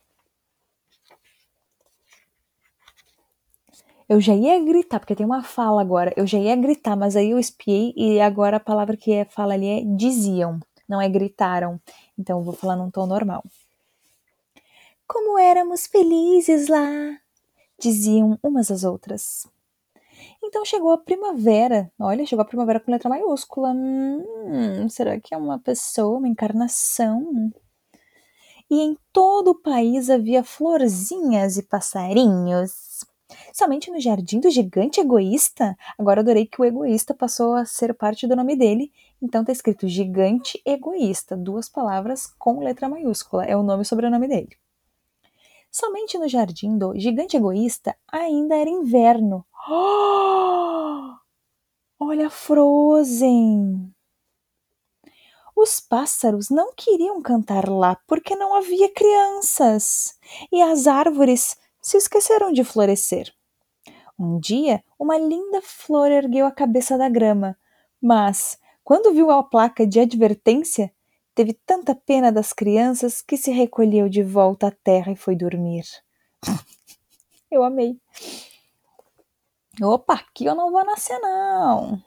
Eu 4.13 4.22
já 4.22 4.36
ia 4.36 4.63
gritar, 4.63 5.00
porque 5.00 5.15
tem 5.15 5.25
uma 5.25 5.41
fala 5.41 5.82
agora. 5.82 6.13
Eu 6.15 6.27
já 6.27 6.38
ia 6.38 6.55
gritar, 6.55 6.96
mas 6.96 7.15
aí 7.15 7.32
eu 7.32 7.39
espiei 7.39 7.96
e 7.98 8.22
agora 8.22 8.58
a 8.58 8.60
palavra 8.60 8.96
que 8.96 9.12
é 9.12 9.25
fala 9.25 9.55
ali 9.55 9.65
é 9.65 9.82
diziam, 9.84 10.60
não 10.88 11.01
é 11.01 11.10
gritaram. 11.10 11.82
Então 12.15 12.38
eu 12.38 12.43
vou 12.43 12.53
falar 12.53 12.75
num 12.75 12.91
tom 12.91 13.08
normal. 13.08 13.43
Como 15.08 15.39
éramos 15.39 15.88
felizes 15.88 16.67
lá, 16.67 17.17
diziam 17.79 18.38
umas 18.43 18.70
às 18.70 18.84
outras. 18.84 19.48
Então 20.43 20.63
chegou 20.63 20.91
a 20.91 20.98
primavera. 21.00 21.91
Olha, 21.98 22.24
chegou 22.24 22.43
a 22.43 22.48
primavera 22.48 22.79
com 22.79 22.91
letra 22.91 23.10
maiúscula. 23.10 23.72
Hum, 23.72 24.88
será 24.89 25.20
que 25.20 25.34
é 25.34 25.38
uma 25.38 25.58
pessoa, 25.58 26.20
uma 26.20 26.27
encarnação? 26.27 27.51
E 28.70 28.79
em 28.79 28.96
todo 29.12 29.50
o 29.50 29.60
país 29.60 30.12
havia 30.12 30.43
florzinhas 30.43 31.58
e 31.58 31.63
passarinhos. 31.63 33.12
Somente 33.53 33.89
no 33.89 34.00
jardim 34.00 34.39
do 34.39 34.50
gigante 34.50 35.00
egoísta? 35.00 35.77
Agora 35.98 36.22
adorei 36.22 36.46
que 36.46 36.62
o 36.62 36.65
egoísta 36.65 37.13
passou 37.13 37.56
a 37.56 37.65
ser 37.65 37.94
parte 37.94 38.27
do 38.27 38.36
nome 38.36 38.56
dele. 38.56 38.92
Então 39.22 39.44
tá 39.44 39.51
escrito 39.51 39.88
gigante 39.88 40.62
egoísta, 40.65 41.38
duas 41.38 41.70
palavras 41.70 42.27
com 42.38 42.60
letra 42.60 42.89
maiúscula. 42.89 43.46
É 43.46 43.56
o 43.56 43.63
nome 43.63 43.84
e 43.84 43.86
sobrenome 43.86 44.27
dele. 44.27 44.58
Somente 45.72 46.18
no 46.20 46.27
jardim 46.27 46.77
do 46.77 46.98
gigante 47.00 47.36
egoísta 47.36 47.96
ainda 48.12 48.56
era 48.56 48.70
inverno. 48.70 49.46
Oh! 49.70 51.15
Olha 52.00 52.30
Frozen! 52.30 53.94
Os 55.56 55.80
pássaros 55.80 56.50
não 56.50 56.74
queriam 56.75 57.22
cantar 57.22 57.70
lá 57.70 57.98
porque 58.08 58.36
não 58.36 58.56
havia 58.56 58.92
crianças 58.92 60.18
e 60.51 60.62
as 60.62 60.88
árvores 60.88 61.56
se 61.84 61.98
esqueceram 61.98 62.54
de 62.54 62.63
florescer. 62.63 63.32
Um 64.18 64.40
dia, 64.40 64.82
uma 64.98 65.18
linda 65.18 65.62
flor 65.62 66.10
ergueu 66.10 66.46
a 66.46 66.52
cabeça 66.52 66.98
da 66.98 67.10
grama, 67.10 67.58
mas, 68.02 68.58
quando 68.84 69.13
viu 69.13 69.30
a 69.30 69.44
placa 69.44 69.86
de 69.86 70.00
advertência, 70.00 70.94
teve 71.36 71.54
tanta 71.66 71.94
pena 71.94 72.32
das 72.32 72.54
crianças 72.54 73.22
que 73.22 73.36
se 73.36 73.52
recolheu 73.52 74.08
de 74.08 74.24
volta 74.24 74.68
à 74.68 74.72
terra 74.72 75.12
e 75.12 75.18
foi 75.18 75.36
dormir. 75.36 75.84
Eu 77.52 77.63
amei. 77.63 78.00
Opa, 79.82 80.13
aqui 80.16 80.46
eu 80.46 80.56
não 80.56 80.72
vou 80.72 80.84
nascer, 80.84 81.20
não. 81.20 82.02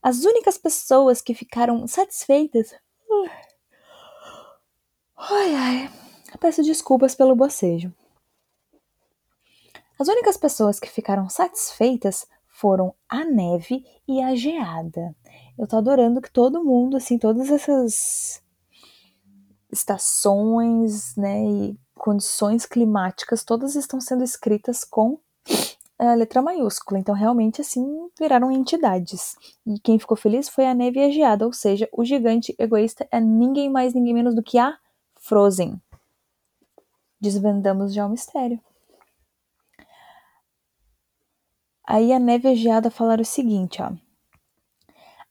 As 0.00 0.24
únicas 0.24 0.56
pessoas 0.56 1.20
que 1.20 1.34
ficaram 1.34 1.86
satisfeitas. 1.88 2.72
Ai, 5.16 5.54
ai. 5.54 5.90
Peço 6.38 6.62
desculpas 6.62 7.14
pelo 7.14 7.34
bocejo. 7.34 7.92
As 9.98 10.08
únicas 10.08 10.36
pessoas 10.36 10.80
que 10.80 10.90
ficaram 10.90 11.28
satisfeitas 11.28 12.26
foram 12.48 12.94
a 13.08 13.24
neve 13.24 13.84
e 14.06 14.20
a 14.20 14.34
geada. 14.34 15.14
Eu 15.58 15.66
tô 15.66 15.76
adorando 15.76 16.20
que 16.20 16.30
todo 16.30 16.64
mundo, 16.64 16.96
assim, 16.96 17.18
todas 17.18 17.50
essas 17.50 18.42
estações, 19.70 21.16
né, 21.16 21.44
e 21.44 21.78
condições 21.94 22.66
climáticas, 22.66 23.44
todas 23.44 23.74
estão 23.74 24.00
sendo 24.00 24.22
escritas 24.24 24.84
com 24.84 25.18
a 25.98 26.14
letra 26.14 26.42
maiúscula. 26.42 26.98
Então, 26.98 27.14
realmente, 27.14 27.60
assim, 27.60 27.84
viraram 28.18 28.50
entidades. 28.50 29.36
E 29.66 29.78
quem 29.78 29.98
ficou 29.98 30.16
feliz 30.16 30.48
foi 30.48 30.66
a 30.66 30.74
neve 30.74 31.00
e 31.00 31.04
a 31.04 31.10
geada, 31.10 31.46
ou 31.46 31.52
seja, 31.52 31.88
o 31.92 32.04
gigante 32.04 32.54
egoísta 32.58 33.06
é 33.10 33.20
ninguém 33.20 33.70
mais, 33.70 33.94
ninguém 33.94 34.14
menos 34.14 34.34
do 34.34 34.42
que 34.42 34.58
a 34.58 34.76
Frozen. 35.20 35.80
Desvendamos 37.20 37.94
já 37.94 38.06
o 38.06 38.10
mistério. 38.10 38.60
Aí 41.86 42.12
a 42.12 42.18
neve 42.18 42.50
e 42.50 42.56
geada 42.56 42.90
falaram 42.90 43.22
o 43.22 43.26
seguinte, 43.26 43.82
ó. 43.82 43.92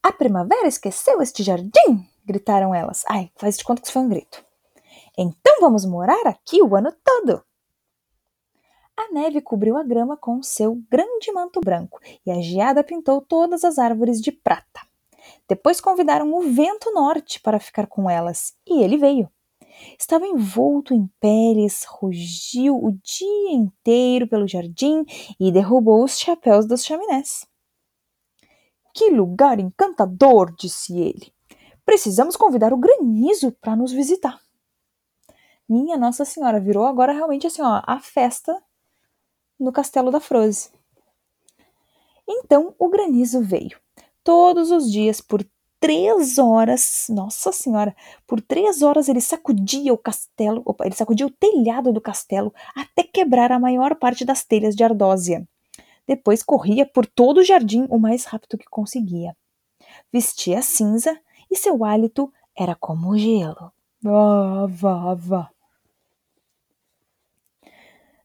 A 0.02 0.12
primavera 0.12 0.68
esqueceu 0.68 1.22
este 1.22 1.44
jardim? 1.44 2.08
gritaram 2.26 2.74
elas. 2.74 3.04
Ai, 3.08 3.32
faz 3.36 3.58
de 3.58 3.64
conta 3.64 3.82
que 3.82 3.88
isso 3.88 3.94
foi 3.94 4.02
um 4.02 4.10
grito. 4.10 4.44
Então 5.18 5.58
vamos 5.60 5.86
morar 5.86 6.28
aqui 6.28 6.62
o 6.62 6.76
ano 6.76 6.94
todo. 7.04 7.44
A 8.96 9.12
neve 9.12 9.42
cobriu 9.42 9.76
a 9.76 9.84
grama 9.84 10.16
com 10.16 10.44
seu 10.44 10.76
grande 10.90 11.32
manto 11.32 11.60
branco 11.60 12.00
e 12.26 12.32
a 12.32 12.42
geada 12.42 12.84
pintou 12.84 13.22
todas 13.22 13.64
as 13.64 13.80
árvores 13.80 14.22
de 14.22 14.32
prata. 14.32 14.82
Depois 15.48 15.82
convidaram 15.82 16.32
o 16.34 16.42
vento 16.42 16.92
norte 16.94 17.40
para 17.40 17.60
ficar 17.60 17.88
com 17.88 18.10
elas 18.10 18.54
e 18.68 18.84
ele 18.84 18.98
veio. 18.98 19.30
Estava 19.98 20.26
envolto 20.26 20.94
em 20.94 21.08
peles, 21.20 21.86
rugiu 21.88 22.76
o 22.76 22.92
dia 23.04 23.52
inteiro 23.52 24.28
pelo 24.28 24.48
jardim 24.48 25.04
e 25.40 25.52
derrubou 25.52 26.04
os 26.04 26.18
chapéus 26.18 26.66
das 26.66 26.86
chaminés. 26.86 27.48
Que 28.94 29.10
lugar 29.10 29.60
encantador! 29.60 30.54
disse 30.56 31.00
ele. 31.00 31.34
Precisamos 31.86 32.36
convidar 32.36 32.72
o 32.74 32.78
granizo 32.78 33.52
para 33.52 33.76
nos 33.76 33.92
visitar. 33.92 34.40
Minha 35.68 35.98
Nossa 35.98 36.24
Senhora, 36.24 36.60
virou 36.60 36.86
agora 36.86 37.14
realmente 37.14 37.48
assim, 37.48 37.62
ó, 37.62 37.82
a 37.86 38.00
festa 38.00 38.62
no 39.60 39.72
castelo 39.72 40.12
da 40.12 40.20
Froze. 40.20 40.72
Então 42.28 42.76
o 42.78 42.90
granizo 42.90 43.42
veio. 43.42 43.80
Todos 44.24 44.72
os 44.72 44.92
dias, 44.92 45.20
por 45.20 45.44
três 45.84 46.38
horas, 46.38 47.08
nossa 47.10 47.52
senhora, 47.52 47.94
por 48.26 48.40
três 48.40 48.82
horas 48.82 49.10
ele 49.10 49.20
sacudia 49.20 49.94
o 49.94 49.98
castelo, 49.98 50.62
opa, 50.66 50.86
ele 50.86 50.96
sacudia 50.96 51.28
o 51.28 51.30
telhado 51.30 51.92
do 51.92 52.00
castelo 52.00 52.54
até 52.74 53.04
quebrar 53.04 53.52
a 53.52 53.60
maior 53.60 53.94
parte 53.96 54.24
das 54.24 54.46
telhas 54.46 54.78
de 54.78 54.84
ardósia. 54.86 55.46
Depois 56.08 56.42
corria 56.42 56.86
por 56.86 57.06
todo 57.06 57.40
o 57.40 57.44
jardim 57.44 57.86
o 57.90 58.00
mais 58.00 58.24
rápido 58.24 58.58
que 58.58 58.64
conseguia. 58.70 59.36
Vestia 60.10 60.62
cinza 60.62 61.20
e 61.52 61.58
seu 61.58 61.84
hálito 61.84 62.32
era 62.58 62.76
como 62.76 63.18
gelo. 63.18 63.74
Vá, 64.02 64.66
vá, 64.68 65.14
vá. 65.16 65.50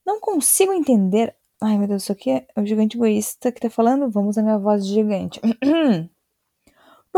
Não 0.07 0.21
consigo 0.21 0.73
entender. 0.73 1.35
Ai, 1.61 1.77
meu 1.77 1.88
Deus, 1.88 2.05
isso 2.05 2.12
aqui 2.12 2.31
é 2.31 2.47
o 2.57 2.65
gigante 2.65 2.97
egoísta 2.97 3.50
que 3.50 3.61
tá 3.61 3.69
falando? 3.69 4.09
Vamos 4.09 4.37
na 4.37 4.45
minha 4.45 4.59
voz 4.59 4.87
de 4.87 4.95
gigante. 4.95 5.41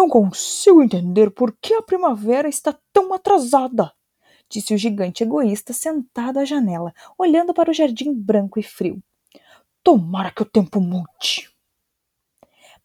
Não 0.00 0.08
consigo 0.08 0.82
entender 0.82 1.30
por 1.30 1.54
que 1.60 1.74
a 1.74 1.82
primavera 1.82 2.48
está 2.48 2.74
tão 2.90 3.12
atrasada, 3.12 3.92
disse 4.48 4.72
o 4.72 4.78
gigante 4.78 5.22
egoísta 5.22 5.74
sentado 5.74 6.38
à 6.38 6.44
janela, 6.46 6.94
olhando 7.18 7.52
para 7.52 7.70
o 7.70 7.74
jardim 7.74 8.10
branco 8.10 8.58
e 8.58 8.62
frio. 8.62 9.02
Tomara 9.84 10.30
que 10.30 10.40
o 10.40 10.46
tempo 10.46 10.80
mude. 10.80 11.50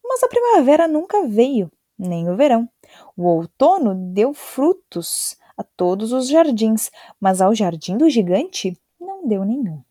Mas 0.04 0.22
a 0.22 0.28
primavera 0.28 0.86
nunca 0.86 1.26
veio, 1.26 1.72
nem 1.98 2.28
o 2.28 2.36
verão. 2.36 2.68
O 3.16 3.24
outono 3.24 3.94
deu 4.12 4.34
frutos 4.34 5.38
a 5.56 5.64
todos 5.64 6.12
os 6.12 6.28
jardins, 6.28 6.90
mas 7.18 7.40
ao 7.40 7.54
jardim 7.54 7.96
do 7.96 8.10
gigante 8.10 8.78
não 9.00 9.26
deu 9.26 9.42
nenhum. 9.42 9.82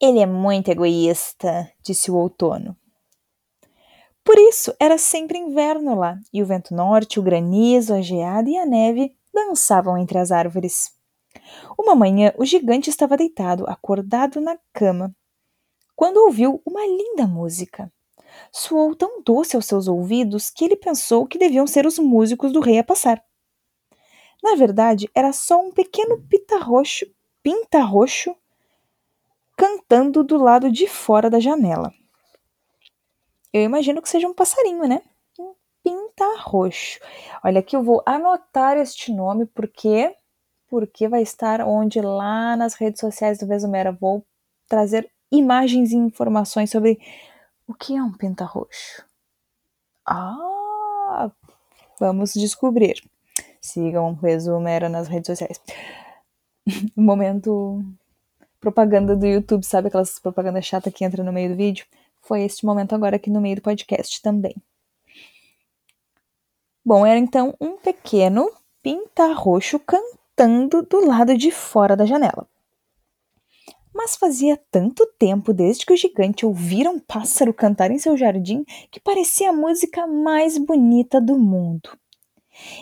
Ele 0.00 0.18
é 0.18 0.26
muito 0.26 0.72
egoísta, 0.72 1.72
disse 1.84 2.10
o 2.10 2.16
outono. 2.16 2.76
Por 4.24 4.38
isso 4.38 4.74
era 4.80 4.96
sempre 4.96 5.38
inverno 5.38 5.94
lá, 5.94 6.18
e 6.32 6.42
o 6.42 6.46
vento 6.46 6.74
norte, 6.74 7.20
o 7.20 7.22
granizo, 7.22 7.92
a 7.92 8.00
geada 8.00 8.48
e 8.48 8.56
a 8.56 8.64
neve 8.64 9.14
dançavam 9.32 9.98
entre 9.98 10.18
as 10.18 10.32
árvores. 10.32 10.92
Uma 11.78 11.94
manhã 11.94 12.32
o 12.38 12.44
gigante 12.44 12.88
estava 12.88 13.16
deitado, 13.16 13.68
acordado 13.68 14.40
na 14.40 14.56
cama, 14.72 15.14
quando 15.94 16.16
ouviu 16.16 16.62
uma 16.64 16.80
linda 16.86 17.26
música. 17.26 17.92
Soou 18.50 18.96
tão 18.96 19.22
doce 19.22 19.54
aos 19.56 19.66
seus 19.66 19.86
ouvidos 19.86 20.50
que 20.50 20.64
ele 20.64 20.76
pensou 20.76 21.26
que 21.26 21.38
deviam 21.38 21.66
ser 21.66 21.86
os 21.86 21.98
músicos 21.98 22.50
do 22.50 22.60
rei 22.60 22.78
a 22.78 22.84
passar. 22.84 23.22
Na 24.42 24.54
verdade, 24.56 25.08
era 25.14 25.32
só 25.32 25.60
um 25.60 25.70
pequeno 25.70 26.20
pita 26.28 26.58
roxo, 26.58 27.06
pinta 27.42 27.82
roxo 27.82 28.34
cantando 29.56 30.24
do 30.24 30.36
lado 30.36 30.70
de 30.70 30.88
fora 30.88 31.30
da 31.30 31.38
janela. 31.38 31.92
Eu 33.54 33.62
imagino 33.62 34.02
que 34.02 34.08
seja 34.08 34.26
um 34.26 34.34
passarinho, 34.34 34.84
né? 34.88 35.00
Um 35.38 35.54
pinta-roxo. 35.84 36.98
Olha, 37.44 37.60
aqui 37.60 37.76
eu 37.76 37.84
vou 37.84 38.02
anotar 38.04 38.76
este 38.76 39.12
nome 39.12 39.46
porque 39.46 40.12
porque 40.68 41.06
vai 41.06 41.22
estar 41.22 41.60
onde 41.60 42.00
lá 42.00 42.56
nas 42.56 42.74
redes 42.74 42.98
sociais 42.98 43.38
do 43.38 43.46
Vesumera 43.46 43.92
vou 43.92 44.26
trazer 44.68 45.08
imagens 45.30 45.92
e 45.92 45.96
informações 45.96 46.68
sobre 46.68 46.98
o 47.64 47.72
que 47.72 47.96
é 47.96 48.02
um 48.02 48.12
pinta-roxo. 48.12 49.04
Ah, 50.04 51.30
vamos 52.00 52.34
descobrir. 52.34 53.00
Sigam 53.60 54.10
o 54.10 54.14
Vesumera 54.16 54.88
nas 54.88 55.06
redes 55.06 55.28
sociais. 55.28 55.60
momento 56.96 57.84
propaganda 58.58 59.14
do 59.14 59.26
YouTube, 59.26 59.64
sabe 59.64 59.86
aquelas 59.86 60.18
propaganda 60.18 60.60
chata 60.60 60.90
que 60.90 61.04
entra 61.04 61.22
no 61.22 61.32
meio 61.32 61.50
do 61.50 61.56
vídeo? 61.56 61.86
Foi 62.24 62.42
este 62.42 62.64
momento 62.64 62.94
agora 62.94 63.16
aqui 63.16 63.30
no 63.30 63.40
meio 63.40 63.56
do 63.56 63.62
podcast 63.62 64.20
também. 64.22 64.54
Bom, 66.84 67.06
era 67.06 67.18
então 67.18 67.54
um 67.60 67.76
pequeno 67.76 68.50
pinta-roxo 68.82 69.78
cantando 69.78 70.82
do 70.82 71.06
lado 71.06 71.36
de 71.36 71.50
fora 71.50 71.96
da 71.96 72.04
janela. 72.04 72.46
Mas 73.94 74.16
fazia 74.16 74.60
tanto 74.70 75.06
tempo 75.18 75.52
desde 75.52 75.86
que 75.86 75.92
o 75.92 75.96
gigante 75.96 76.44
ouvira 76.44 76.90
um 76.90 76.98
pássaro 76.98 77.54
cantar 77.54 77.90
em 77.90 77.98
seu 77.98 78.16
jardim 78.16 78.64
que 78.90 79.00
parecia 79.00 79.50
a 79.50 79.52
música 79.52 80.06
mais 80.06 80.58
bonita 80.58 81.20
do 81.20 81.38
mundo. 81.38 81.96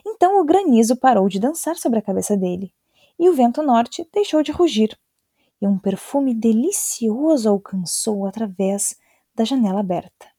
Então 0.07 0.41
o 0.41 0.45
granizo 0.45 0.97
parou 0.97 1.29
de 1.29 1.39
dançar 1.39 1.77
sobre 1.77 1.99
a 1.99 2.03
cabeça 2.03 2.37
dele, 2.37 2.73
e 3.19 3.29
o 3.29 3.35
vento 3.35 3.63
norte 3.63 4.07
deixou 4.13 4.43
de 4.43 4.53
rugir, 4.53 4.99
e 5.61 5.67
um 5.67 5.79
perfume 5.79 6.35
delicioso 6.35 7.49
alcançou 7.49 8.27
através 8.27 8.97
da 9.35 9.45
janela 9.45 9.81
aberta. 9.81 10.31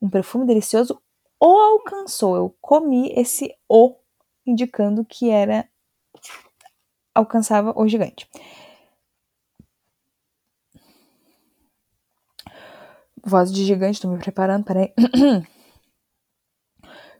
Um 0.00 0.08
perfume 0.08 0.46
delicioso 0.46 1.00
o 1.40 1.46
alcançou. 1.46 2.36
Eu 2.36 2.56
comi 2.60 3.12
esse 3.12 3.54
o, 3.68 3.96
indicando 4.46 5.04
que 5.04 5.30
era 5.30 5.68
alcançava 7.14 7.72
o 7.76 7.86
gigante. 7.86 8.28
Voz 13.26 13.50
de 13.52 13.64
gigante, 13.64 14.00
tô 14.00 14.08
me 14.08 14.18
preparando, 14.18 14.64
peraí. 14.64 14.92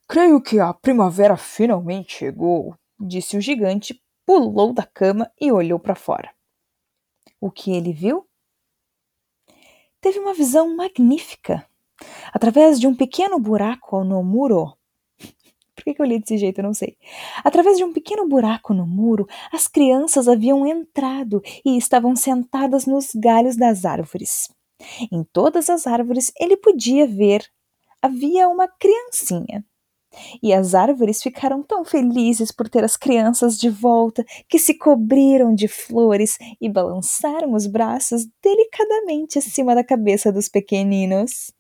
Creio 0.07 0.43
que 0.43 0.61
a 0.61 0.75
primavera 0.75 1.37
finalmente 1.37 2.19
chegou, 2.19 2.77
disse 3.01 3.39
o 3.39 3.41
gigante, 3.41 4.03
pulou 4.27 4.75
da 4.75 4.85
cama 4.85 5.33
e 5.41 5.51
olhou 5.51 5.79
para 5.79 5.95
fora. 5.95 6.31
O 7.41 7.51
que 7.51 7.73
ele 7.73 7.93
viu? 7.93 8.29
Teve 10.05 10.19
uma 10.19 10.35
visão 10.35 10.77
magnífica. 10.77 11.67
Através 12.31 12.79
de 12.79 12.87
um 12.87 12.95
pequeno 12.95 13.39
buraco 13.39 14.05
no 14.05 14.23
muro. 14.23 14.77
Por 15.75 15.83
que, 15.83 15.97
eu 15.99 16.05
li 16.05 16.19
desse 16.19 16.37
jeito? 16.37 16.59
Eu 16.59 16.65
não 16.65 16.75
sei. 16.75 16.99
Através 17.43 17.79
de 17.79 17.85
um 17.85 17.93
pequeno 17.93 18.29
buraco 18.29 18.75
no 18.75 18.87
muro, 18.87 19.27
as 19.51 19.67
crianças 19.67 20.29
haviam 20.29 20.67
entrado 20.67 21.41
e 21.65 21.79
estavam 21.79 22.15
sentadas 22.15 22.85
nos 22.85 23.15
galhos 23.15 23.57
das 23.57 23.87
árvores. 23.87 24.51
Em 25.11 25.25
todas 25.33 25.71
as 25.71 25.87
árvores 25.87 26.31
ele 26.39 26.59
podia 26.59 27.07
ver 27.07 27.43
havia 28.03 28.47
uma 28.47 28.69
criancinha. 28.69 29.65
E 30.43 30.53
as 30.53 30.75
árvores 30.75 31.23
ficaram 31.23 31.63
tão 31.63 31.85
felizes 31.85 32.53
por 32.53 32.69
ter 32.69 32.85
as 32.85 32.97
crianças 32.97 33.59
de 33.59 33.69
volta 33.69 34.25
que 34.49 34.59
se 34.59 34.75
cobriram 34.75 35.55
de 35.55 35.69
flores 35.69 36.37
e 36.61 36.69
balançaram 36.69 37.53
os 37.53 37.67
braços 37.67 38.27
delicadamente 38.43 39.39
acima 39.39 39.75
da 39.75 39.85
cabeça 39.85 40.33
dos 40.33 40.49
pequeninos. 40.49 41.53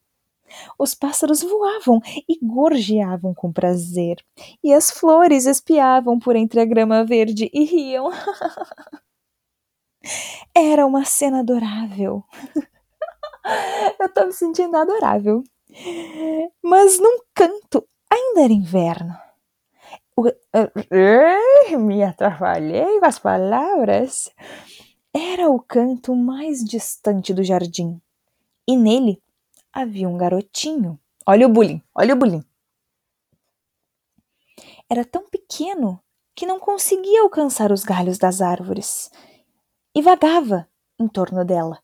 Os 0.78 0.94
pássaros 0.94 1.42
voavam 1.42 2.00
e 2.28 2.38
gorjeavam 2.42 3.34
com 3.34 3.52
prazer, 3.52 4.16
e 4.62 4.72
as 4.72 4.90
flores 4.90 5.46
espiavam 5.46 6.18
por 6.18 6.36
entre 6.36 6.60
a 6.60 6.64
grama 6.64 7.04
verde 7.04 7.50
e 7.52 7.64
riam. 7.64 8.10
Era 10.54 10.86
uma 10.86 11.04
cena 11.04 11.40
adorável. 11.40 12.22
Eu 14.00 14.12
tô 14.12 14.26
me 14.26 14.32
sentindo 14.32 14.76
adorável. 14.76 15.42
Mas 16.62 16.98
num 17.00 17.18
canto 17.34 17.86
Ainda 18.10 18.42
era 18.42 18.52
inverno. 18.52 19.16
me 21.78 22.02
atrapalhei 22.02 23.00
com 23.00 23.06
as 23.06 23.18
palavras. 23.18 24.30
Era 25.12 25.50
o 25.50 25.60
canto 25.60 26.14
mais 26.14 26.64
distante 26.64 27.32
do 27.32 27.42
jardim. 27.42 28.00
E 28.66 28.76
nele 28.76 29.22
havia 29.72 30.08
um 30.08 30.16
garotinho. 30.16 30.98
Olha 31.26 31.46
o 31.46 31.50
bullying, 31.50 31.82
olha 31.94 32.14
o 32.14 32.18
bullying. 32.18 32.44
Era 34.88 35.04
tão 35.04 35.28
pequeno 35.28 36.00
que 36.34 36.46
não 36.46 36.58
conseguia 36.58 37.22
alcançar 37.22 37.72
os 37.72 37.84
galhos 37.84 38.18
das 38.18 38.40
árvores 38.40 39.10
e 39.94 40.02
vagava 40.02 40.68
em 40.98 41.08
torno 41.08 41.44
dela, 41.44 41.82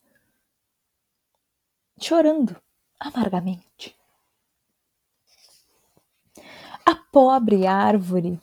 chorando 1.99 2.61
amargamente. 2.99 3.97
A 6.91 6.97
pobre 7.13 7.69
árvore. 7.69 8.41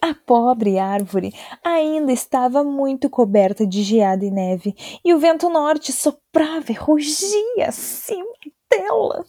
A 0.00 0.14
pobre 0.14 0.78
árvore 0.78 1.30
ainda 1.62 2.10
estava 2.10 2.64
muito 2.64 3.10
coberta 3.10 3.66
de 3.66 3.82
geada 3.82 4.24
e 4.24 4.30
neve, 4.30 4.74
e 5.04 5.12
o 5.12 5.18
vento 5.18 5.50
norte 5.50 5.92
soprava 5.92 6.72
e 6.72 6.74
rugia 6.74 7.68
acima 7.68 8.32
dela. 8.70 9.26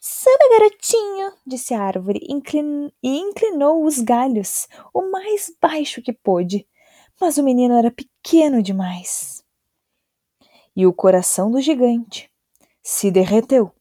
Suba, 0.00 0.48
garotinho, 0.50 1.34
disse 1.46 1.74
a 1.74 1.82
árvore 1.82 2.20
inclin... 2.26 2.90
e 3.02 3.18
inclinou 3.18 3.84
os 3.84 3.98
galhos 3.98 4.66
o 4.94 5.10
mais 5.10 5.54
baixo 5.60 6.00
que 6.00 6.14
pôde. 6.14 6.66
Mas 7.20 7.36
o 7.36 7.44
menino 7.44 7.74
era 7.74 7.90
pequeno 7.90 8.62
demais. 8.62 9.44
E 10.74 10.86
o 10.86 10.92
coração 10.94 11.50
do 11.50 11.60
gigante 11.60 12.32
se 12.82 13.10
derreteu 13.10 13.75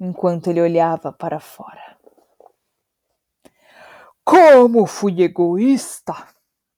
enquanto 0.00 0.48
ele 0.48 0.60
olhava 0.60 1.12
para 1.12 1.40
fora. 1.40 1.96
Como 4.24 4.86
fui 4.86 5.22
egoísta, 5.22 6.14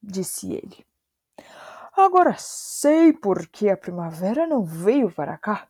disse 0.01 0.51
ele. 0.51 0.85
Agora 1.95 2.35
sei 2.37 3.11
por 3.13 3.47
que 3.47 3.69
a 3.69 3.77
primavera 3.77 4.45
não 4.45 4.63
veio 4.63 5.11
para 5.11 5.37
cá. 5.37 5.67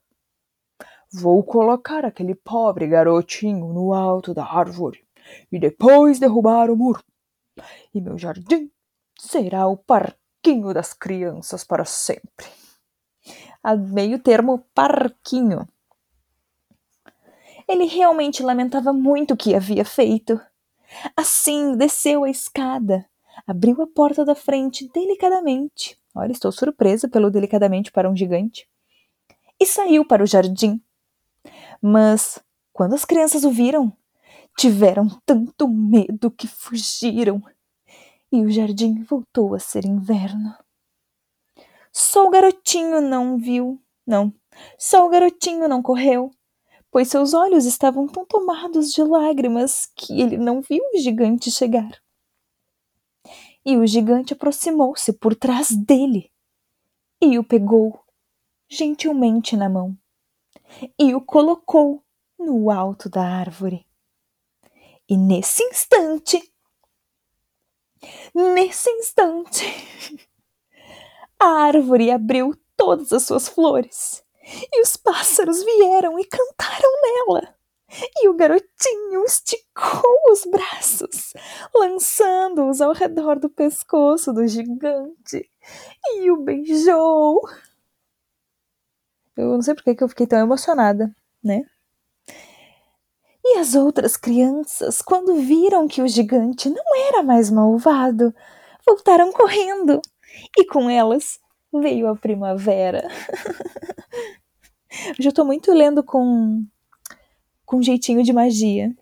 Vou 1.14 1.42
colocar 1.44 2.04
aquele 2.04 2.36
pobre 2.36 2.88
garotinho 2.88 3.72
no 3.72 3.94
alto 3.94 4.34
da 4.34 4.44
árvore 4.44 5.08
e 5.52 5.58
depois 5.58 6.20
derrubar 6.20 6.70
o 6.70 6.76
muro. 6.76 7.02
E 7.94 8.02
meu 8.02 8.18
jardim 8.18 8.70
será 9.18 9.68
o 9.68 9.78
parquinho 9.78 10.74
das 10.74 10.94
crianças 10.94 11.64
para 11.64 11.86
sempre. 11.86 12.46
A 13.64 13.76
meio 13.76 14.20
termo 14.20 14.66
parquinho. 14.74 15.68
Ele 17.68 17.86
realmente 17.86 18.42
lamentava 18.42 18.94
muito 18.94 19.34
o 19.34 19.38
que 19.38 19.54
havia 19.54 19.84
feito. 19.84 20.40
Assim, 21.16 21.76
desceu 21.76 22.24
a 22.24 22.30
escada, 22.30 23.06
abriu 23.46 23.82
a 23.82 23.88
porta 23.88 24.24
da 24.24 24.36
frente 24.36 24.90
delicadamente. 24.94 26.00
Olha, 26.16 26.32
estou 26.32 26.52
surpresa 26.52 27.10
pelo 27.10 27.30
delicadamente 27.30 27.92
para 27.92 28.10
um 28.10 28.16
gigante. 28.16 28.68
E 29.60 29.66
saiu 29.66 30.06
para 30.06 30.24
o 30.24 30.28
jardim. 30.28 30.82
Mas, 31.82 32.40
quando 32.72 32.96
as 32.96 33.04
crianças 33.04 33.44
o 33.44 33.52
viram, 33.52 33.92
tiveram 34.58 35.10
tanto 35.26 35.68
medo 35.68 36.32
que 36.32 36.48
fugiram. 36.48 37.44
E 38.32 38.42
o 38.42 38.50
jardim 38.50 39.04
voltou 39.04 39.54
a 39.54 39.60
ser 39.60 39.86
inverno. 39.86 40.56
Só 41.92 42.28
o 42.28 42.30
garotinho 42.30 43.02
não 43.02 43.38
viu, 43.38 43.82
não, 44.06 44.34
só 44.78 45.06
o 45.06 45.10
garotinho 45.10 45.68
não 45.68 45.82
correu 45.82 46.32
pois 46.92 47.10
seus 47.10 47.34
olhos 47.34 47.66
estavam 47.66 48.08
tão 48.08 48.26
tomados 48.26 48.92
de 48.92 49.04
lágrimas 49.04 49.90
que 49.96 50.22
ele 50.22 50.38
não 50.38 50.62
viu 50.62 50.84
o 50.94 50.98
gigante 50.98 51.52
chegar. 51.52 52.02
E 53.66 53.76
o 53.78 53.86
gigante 53.86 54.34
aproximou-se 54.34 55.12
por 55.14 55.36
trás 55.36 55.72
dele 55.72 56.32
e 57.22 57.38
o 57.38 57.44
pegou 57.44 58.00
gentilmente 58.70 59.58
na 59.58 59.70
mão 59.70 59.98
e 60.98 61.14
o 61.14 61.22
colocou 61.22 62.04
no 62.38 62.70
alto 62.72 63.10
da 63.10 63.24
árvore. 63.24 63.86
E 65.10 65.18
nesse 65.18 65.64
instante, 65.64 66.54
nesse 68.34 68.90
instante, 68.90 69.66
a 71.40 71.46
árvore 71.46 72.12
abriu 72.12 72.58
todas 72.76 73.12
as 73.12 73.24
suas 73.24 73.48
flores 73.48 74.26
e 74.72 74.82
os 74.82 74.96
pássaros 74.96 75.64
vieram 75.64 76.18
e 76.20 76.26
cantaram 76.26 76.92
nela. 77.02 77.56
E 78.22 78.28
o 78.28 78.34
garotinho 78.34 79.24
esticou 79.24 80.32
os 80.32 80.44
braços, 80.46 81.34
lançando-os 81.74 82.82
ao 82.82 82.92
redor 82.92 83.40
do 83.40 83.50
pescoço 83.50 84.34
do 84.34 84.46
gigante, 84.46 85.50
e 86.16 86.30
o 86.30 86.44
beijou. 86.44 87.42
Eu 89.38 89.54
não 89.54 89.62
sei 89.62 89.74
por 89.74 89.84
que 89.84 90.04
eu 90.04 90.10
fiquei 90.10 90.28
tão 90.28 90.40
emocionada, 90.40 91.14
né? 91.44 91.64
E 93.44 93.60
as 93.60 93.76
outras 93.76 94.18
crianças, 94.18 95.02
quando 95.02 95.36
viram 95.36 95.88
que 95.88 96.02
o 96.02 96.08
gigante 96.08 96.70
não 96.70 96.84
era 97.08 97.24
mais 97.24 97.50
malvado, 97.50 98.36
voltaram 98.86 99.32
correndo, 99.32 100.02
e 100.58 100.66
com 100.66 100.90
elas 100.90 101.40
veio 101.74 102.10
a 102.10 102.16
primavera. 102.16 103.08
Hoje 105.20 105.30
eu 105.30 105.34
tô 105.34 105.46
muito 105.46 105.72
lendo 105.74 106.04
com, 106.04 106.66
com 107.66 107.82
jeitinho 107.82 108.24
de 108.24 108.34
magia. 108.34 108.96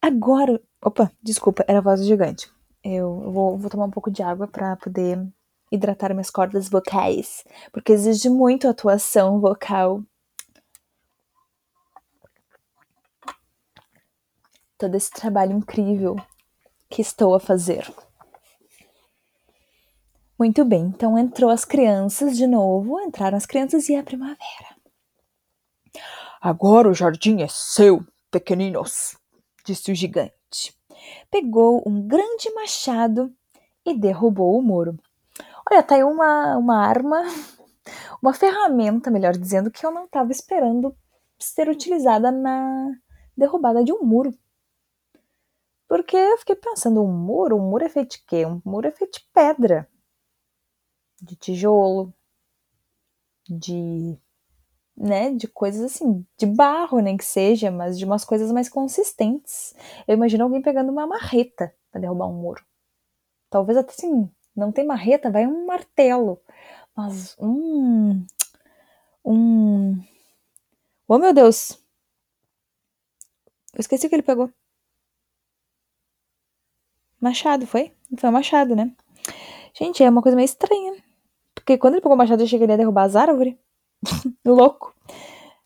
Agora. 0.00 0.60
Opa, 0.82 1.10
desculpa, 1.22 1.64
era 1.66 1.80
voz 1.80 2.04
gigante. 2.04 2.50
Eu 2.82 3.32
vou, 3.32 3.56
vou 3.56 3.70
tomar 3.70 3.86
um 3.86 3.90
pouco 3.90 4.10
de 4.10 4.22
água 4.22 4.46
para 4.46 4.76
poder 4.76 5.18
hidratar 5.72 6.12
minhas 6.12 6.30
cordas 6.30 6.68
vocais, 6.68 7.42
porque 7.72 7.92
exige 7.92 8.28
muito 8.28 8.68
atuação 8.68 9.40
vocal. 9.40 10.02
Todo 14.76 14.94
esse 14.94 15.10
trabalho 15.10 15.56
incrível 15.56 16.16
que 16.90 17.00
estou 17.00 17.34
a 17.34 17.40
fazer. 17.40 17.90
Muito 20.36 20.64
bem, 20.64 20.86
então 20.86 21.16
entrou 21.16 21.48
as 21.48 21.64
crianças 21.64 22.36
de 22.36 22.44
novo, 22.44 23.00
entraram 23.00 23.36
as 23.36 23.46
crianças 23.46 23.88
e 23.88 23.94
a 23.94 24.02
primavera. 24.02 24.74
Agora 26.40 26.88
o 26.88 26.94
jardim 26.94 27.40
é 27.40 27.46
seu, 27.48 28.04
pequeninos, 28.32 29.16
disse 29.64 29.92
o 29.92 29.94
gigante. 29.94 30.76
Pegou 31.30 31.84
um 31.86 32.04
grande 32.04 32.52
machado 32.52 33.32
e 33.86 33.96
derrubou 33.96 34.58
o 34.58 34.62
muro. 34.62 34.98
Olha, 35.70 35.84
tá 35.84 35.94
aí 35.94 36.02
uma, 36.02 36.56
uma 36.56 36.84
arma, 36.84 37.22
uma 38.20 38.34
ferramenta, 38.34 39.12
melhor 39.12 39.36
dizendo, 39.36 39.70
que 39.70 39.86
eu 39.86 39.92
não 39.92 40.04
estava 40.04 40.32
esperando 40.32 40.96
ser 41.38 41.68
utilizada 41.68 42.32
na 42.32 42.90
derrubada 43.36 43.84
de 43.84 43.92
um 43.92 44.02
muro. 44.02 44.34
Porque 45.86 46.16
eu 46.16 46.38
fiquei 46.38 46.56
pensando, 46.56 47.04
um 47.04 47.12
muro? 47.12 47.56
Um 47.56 47.70
muro 47.70 47.84
é 47.84 47.88
feito 47.88 48.16
de 48.16 48.24
quê? 48.26 48.44
Um 48.44 48.60
muro 48.64 48.88
é 48.88 48.90
feito 48.90 49.20
de 49.20 49.28
pedra 49.32 49.88
de 51.24 51.36
tijolo, 51.36 52.12
de 53.48 54.18
né, 54.96 55.32
de 55.32 55.48
coisas 55.48 55.82
assim, 55.82 56.24
de 56.38 56.46
barro 56.46 57.00
nem 57.00 57.16
que 57.16 57.24
seja, 57.24 57.70
mas 57.70 57.98
de 57.98 58.04
umas 58.04 58.24
coisas 58.24 58.52
mais 58.52 58.68
consistentes. 58.68 59.74
Eu 60.06 60.14
imagino 60.14 60.44
alguém 60.44 60.62
pegando 60.62 60.92
uma 60.92 61.06
marreta 61.06 61.74
para 61.90 62.00
derrubar 62.00 62.28
um 62.28 62.34
muro. 62.34 62.64
Talvez 63.50 63.78
até 63.78 63.92
assim, 63.92 64.30
não 64.56 64.72
tem 64.72 64.86
marreta, 64.86 65.30
vai 65.30 65.46
um 65.46 65.66
martelo. 65.66 66.40
Mas 66.96 67.36
um 67.40 68.24
um 69.24 70.00
Oh 71.08 71.18
meu 71.18 71.32
Deus. 71.34 71.78
Eu 73.74 73.80
esqueci 73.80 74.06
o 74.06 74.08
que 74.08 74.14
ele 74.16 74.22
pegou. 74.22 74.50
Machado, 77.20 77.66
foi? 77.66 77.92
Foi 78.16 78.30
um 78.30 78.32
machado, 78.32 78.76
né? 78.76 78.92
Gente, 79.74 80.02
é 80.02 80.08
uma 80.08 80.22
coisa 80.22 80.36
meio 80.36 80.46
estranha. 80.46 81.03
Porque 81.64 81.78
quando 81.78 81.94
ele 81.94 82.02
pegou 82.02 82.14
o 82.14 82.18
machado, 82.18 82.42
eu 82.42 82.44
achei 82.44 82.58
que 82.58 82.64
ele 82.66 82.72
ia 82.72 82.76
derrubar 82.76 83.04
as 83.04 83.16
árvores. 83.16 83.56
Louco. 84.44 84.94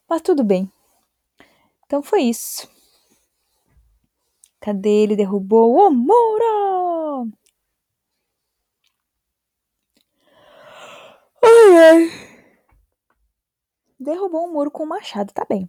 Mas 0.08 0.22
tudo 0.22 0.44
bem. 0.44 0.70
Então 1.84 2.00
foi 2.04 2.22
isso. 2.22 2.70
Cadê 4.60 4.88
ele? 4.88 5.16
Derrubou 5.16 5.76
o 5.76 5.90
muro! 5.90 7.28
Ai, 11.42 11.76
ai. 11.76 12.10
Derrubou 13.98 14.46
um 14.46 14.52
muro 14.52 14.70
com 14.70 14.84
o 14.84 14.88
machado, 14.88 15.32
tá 15.32 15.44
bem. 15.48 15.68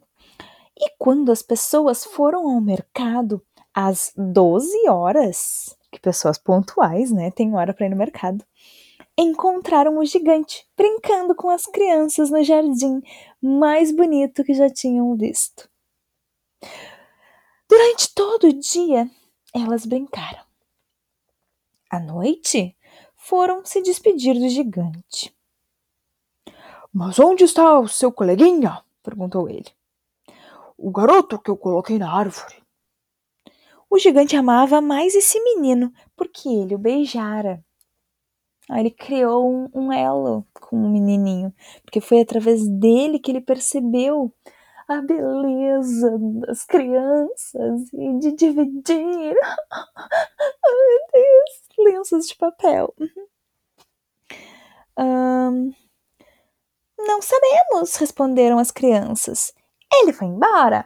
E 0.77 0.91
quando 0.99 1.31
as 1.31 1.41
pessoas 1.41 2.05
foram 2.05 2.47
ao 2.47 2.61
mercado 2.61 3.43
às 3.73 4.13
12 4.15 4.87
horas, 4.89 5.75
que 5.91 5.99
pessoas 5.99 6.37
pontuais, 6.37 7.11
né? 7.11 7.31
Tem 7.31 7.55
hora 7.55 7.73
para 7.73 7.87
ir 7.87 7.89
no 7.89 7.95
mercado 7.95 8.45
encontraram 9.21 9.97
o 9.97 10.05
gigante 10.05 10.65
brincando 10.77 11.35
com 11.35 11.49
as 11.49 11.65
crianças 11.65 12.29
no 12.29 12.43
jardim 12.43 13.01
mais 13.41 13.91
bonito 13.91 14.43
que 14.43 14.53
já 14.53 14.69
tinham 14.69 15.15
visto. 15.15 15.69
Durante 17.67 18.13
todo 18.13 18.47
o 18.47 18.53
dia, 18.53 19.09
elas 19.53 19.85
brincaram. 19.85 20.43
À 21.89 21.99
noite, 21.99 22.75
foram 23.15 23.65
se 23.65 23.81
despedir 23.81 24.35
do 24.35 24.47
gigante. 24.47 25.35
Mas 26.91 27.19
onde 27.19 27.43
está 27.43 27.79
o 27.79 27.87
seu 27.87 28.11
coleguinha? 28.11 28.83
perguntou 29.03 29.49
ele. 29.49 29.69
O 30.77 30.91
garoto 30.91 31.37
que 31.39 31.49
eu 31.49 31.57
coloquei 31.57 31.97
na 31.97 32.11
árvore. 32.11 32.63
O 33.89 33.97
gigante 33.99 34.35
amava 34.35 34.81
mais 34.81 35.13
esse 35.15 35.39
menino 35.43 35.91
porque 36.15 36.47
ele 36.47 36.75
o 36.75 36.79
beijara. 36.79 37.63
Aí 38.69 38.81
ele 38.81 38.91
criou 38.91 39.51
um, 39.51 39.69
um 39.73 39.91
elo 39.91 40.45
com 40.53 40.75
o 40.75 40.85
um 40.85 40.91
menininho, 40.91 41.51
porque 41.83 41.99
foi 41.99 42.21
através 42.21 42.67
dele 42.67 43.17
que 43.17 43.31
ele 43.31 43.41
percebeu 43.41 44.31
a 44.87 45.01
beleza 45.01 46.17
das 46.19 46.65
crianças 46.65 47.93
e 47.93 48.19
de 48.19 48.31
dividir. 48.33 49.35
Ai, 49.71 50.85
meu 50.87 50.99
Deus, 51.13 51.93
lenços 51.93 52.27
de 52.27 52.35
papel. 52.35 52.93
Um, 54.97 55.73
não 56.97 57.21
sabemos, 57.21 57.95
responderam 57.95 58.59
as 58.59 58.71
crianças. 58.71 59.53
Ele 59.91 60.13
foi 60.13 60.27
embora. 60.27 60.83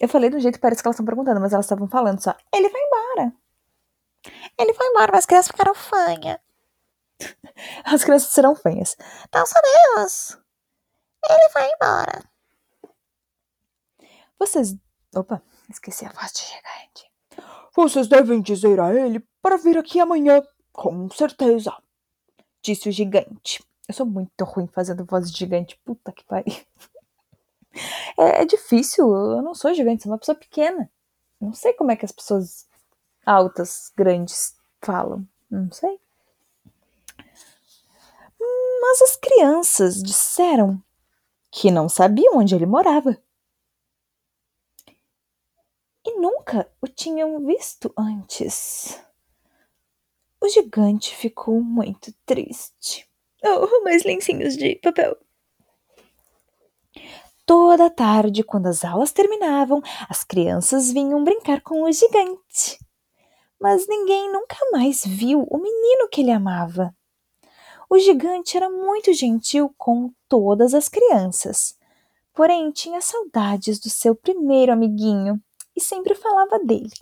Eu 0.00 0.08
falei 0.08 0.30
do 0.30 0.40
jeito 0.40 0.54
que 0.54 0.60
parece 0.60 0.82
que 0.82 0.88
elas 0.88 0.94
estão 0.94 1.06
perguntando, 1.06 1.40
mas 1.40 1.52
elas 1.52 1.66
estavam 1.66 1.86
falando 1.86 2.20
só. 2.20 2.34
Ele 2.52 2.68
vai 2.68 2.80
embora. 2.80 3.39
Ele 4.60 4.74
foi 4.74 4.86
embora, 4.88 5.10
mas 5.12 5.20
as 5.20 5.26
crianças 5.26 5.50
ficaram 5.50 5.74
fanhas. 5.74 6.38
As 7.84 8.04
crianças 8.04 8.30
serão 8.30 8.54
fanhas. 8.54 8.94
Não 9.32 9.44
sabemos. 9.46 10.38
Ele 11.28 11.48
vai 11.54 11.70
embora. 11.70 12.30
Vocês. 14.38 14.74
Opa, 15.14 15.42
esqueci 15.68 16.04
a 16.04 16.12
voz 16.12 16.32
de 16.32 16.42
gigante. 16.42 17.10
Vocês 17.74 18.06
devem 18.06 18.40
dizer 18.42 18.78
a 18.80 18.94
ele 18.94 19.26
para 19.40 19.56
vir 19.56 19.78
aqui 19.78 19.98
amanhã, 19.98 20.42
com 20.72 21.10
certeza. 21.10 21.74
Disse 22.62 22.88
o 22.88 22.92
gigante. 22.92 23.64
Eu 23.88 23.94
sou 23.94 24.06
muito 24.06 24.44
ruim 24.44 24.66
fazendo 24.66 25.04
voz 25.04 25.30
de 25.30 25.38
gigante. 25.38 25.80
Puta 25.84 26.12
que 26.12 26.24
pariu. 26.24 26.54
É, 28.18 28.42
é 28.42 28.44
difícil. 28.44 29.06
Eu 29.14 29.42
não 29.42 29.54
sou 29.54 29.72
gigante, 29.72 30.02
sou 30.02 30.12
uma 30.12 30.18
pessoa 30.18 30.36
pequena. 30.36 30.90
Não 31.40 31.54
sei 31.54 31.72
como 31.72 31.90
é 31.92 31.96
que 31.96 32.04
as 32.04 32.12
pessoas 32.12 32.66
altas, 33.24 33.92
grandes 33.96 34.56
falam. 34.80 35.26
Não 35.50 35.70
sei. 35.70 35.98
Mas 38.80 39.02
as 39.02 39.16
crianças 39.16 40.02
disseram 40.02 40.82
que 41.50 41.70
não 41.70 41.88
sabiam 41.88 42.38
onde 42.38 42.54
ele 42.54 42.66
morava. 42.66 43.16
E 46.04 46.18
nunca 46.18 46.70
o 46.80 46.88
tinham 46.88 47.44
visto 47.44 47.92
antes. 47.96 48.98
O 50.40 50.48
gigante 50.48 51.14
ficou 51.14 51.60
muito 51.60 52.12
triste. 52.24 53.06
Oh, 53.44 53.84
mais 53.84 54.04
lencinhos 54.04 54.56
de 54.56 54.76
papel. 54.76 55.16
Toda 57.44 57.90
tarde, 57.90 58.42
quando 58.42 58.66
as 58.66 58.84
aulas 58.84 59.12
terminavam, 59.12 59.82
as 60.08 60.24
crianças 60.24 60.92
vinham 60.92 61.22
brincar 61.24 61.60
com 61.60 61.82
o 61.82 61.92
gigante. 61.92 62.78
Mas 63.60 63.86
ninguém 63.86 64.32
nunca 64.32 64.56
mais 64.72 65.04
viu 65.04 65.46
o 65.50 65.58
menino 65.58 66.08
que 66.08 66.22
ele 66.22 66.30
amava. 66.30 66.94
O 67.88 67.98
gigante 67.98 68.56
era 68.56 68.70
muito 68.70 69.12
gentil 69.12 69.74
com 69.76 70.12
todas 70.28 70.74
as 70.74 70.88
crianças, 70.88 71.76
porém 72.32 72.70
tinha 72.70 73.00
saudades 73.00 73.78
do 73.78 73.90
seu 73.90 74.14
primeiro 74.14 74.72
amiguinho 74.72 75.42
e 75.76 75.80
sempre 75.80 76.14
falava 76.14 76.58
dele. 76.58 76.94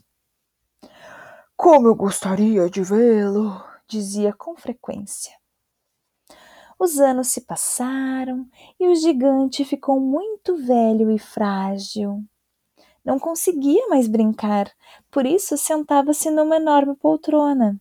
Como 1.56 1.88
eu 1.88 1.94
gostaria 1.94 2.70
de 2.70 2.82
vê-lo, 2.82 3.62
dizia 3.86 4.32
com 4.32 4.56
frequência. 4.56 5.36
Os 6.78 7.00
anos 7.00 7.28
se 7.28 7.40
passaram 7.40 8.48
e 8.78 8.86
o 8.86 8.94
gigante 8.94 9.64
ficou 9.64 9.98
muito 9.98 10.56
velho 10.56 11.10
e 11.10 11.18
frágil. 11.18 12.22
Não 13.08 13.18
conseguia 13.18 13.88
mais 13.88 14.06
brincar, 14.06 14.70
por 15.10 15.24
isso 15.24 15.56
sentava-se 15.56 16.30
numa 16.30 16.56
enorme 16.56 16.94
poltrona. 16.94 17.80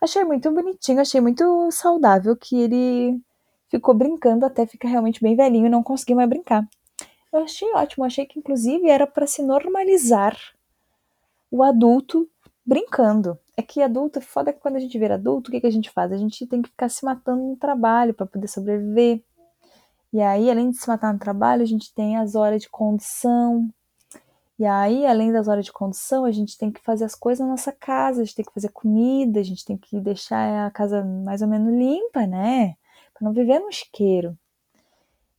Achei 0.00 0.22
muito 0.22 0.52
bonitinho, 0.52 1.00
achei 1.00 1.20
muito 1.20 1.68
saudável 1.72 2.36
que 2.36 2.54
ele 2.54 3.20
ficou 3.68 3.92
brincando 3.92 4.46
até 4.46 4.64
ficar 4.66 4.86
realmente 4.86 5.20
bem 5.20 5.34
velhinho 5.34 5.66
e 5.66 5.68
não 5.68 5.82
conseguia 5.82 6.14
mais 6.14 6.28
brincar. 6.28 6.64
Eu 7.32 7.40
achei 7.40 7.68
ótimo, 7.74 8.04
achei 8.04 8.24
que 8.24 8.38
inclusive 8.38 8.88
era 8.88 9.04
para 9.04 9.26
se 9.26 9.42
normalizar 9.42 10.36
o 11.50 11.64
adulto 11.64 12.30
brincando. 12.64 13.36
É 13.56 13.62
que 13.62 13.82
adulto, 13.82 14.20
foda 14.20 14.52
que 14.52 14.60
quando 14.60 14.76
a 14.76 14.80
gente 14.80 14.96
vira 14.96 15.14
adulto, 15.14 15.50
o 15.50 15.52
que, 15.52 15.60
que 15.60 15.66
a 15.66 15.72
gente 15.72 15.90
faz? 15.90 16.12
A 16.12 16.16
gente 16.16 16.46
tem 16.46 16.62
que 16.62 16.70
ficar 16.70 16.88
se 16.88 17.04
matando 17.04 17.42
no 17.42 17.56
trabalho 17.56 18.14
para 18.14 18.26
poder 18.26 18.46
sobreviver. 18.46 19.24
E 20.12 20.20
aí, 20.20 20.48
além 20.48 20.70
de 20.70 20.76
se 20.76 20.86
matar 20.86 21.12
no 21.12 21.18
trabalho, 21.18 21.62
a 21.62 21.66
gente 21.66 21.92
tem 21.92 22.16
as 22.16 22.36
horas 22.36 22.62
de 22.62 22.70
condução. 22.70 23.68
E 24.58 24.66
aí, 24.66 25.06
além 25.06 25.30
das 25.30 25.46
horas 25.46 25.64
de 25.64 25.72
condução, 25.72 26.24
a 26.24 26.32
gente 26.32 26.58
tem 26.58 26.72
que 26.72 26.82
fazer 26.82 27.04
as 27.04 27.14
coisas 27.14 27.46
na 27.46 27.52
nossa 27.52 27.70
casa, 27.70 28.20
a 28.20 28.24
gente 28.24 28.34
tem 28.34 28.44
que 28.44 28.52
fazer 28.52 28.70
comida, 28.70 29.38
a 29.38 29.42
gente 29.44 29.64
tem 29.64 29.76
que 29.76 30.00
deixar 30.00 30.66
a 30.66 30.70
casa 30.70 31.04
mais 31.04 31.42
ou 31.42 31.48
menos 31.48 31.72
limpa, 31.72 32.26
né? 32.26 32.76
Para 33.14 33.24
não 33.24 33.32
viver 33.32 33.60
no 33.60 33.68
isqueiro. 33.68 34.36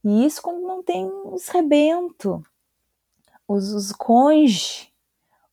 E 0.05 0.25
isso 0.25 0.41
quando 0.41 0.61
não 0.61 0.81
tem 0.81 1.05
os 1.25 1.49
rebento, 1.49 2.41
os, 3.45 3.73
os 3.73 3.91
conge, 3.91 4.89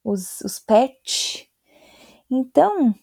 os, 0.04 0.40
os 0.42 0.60
pets. 0.60 1.48
Então, 2.30 2.94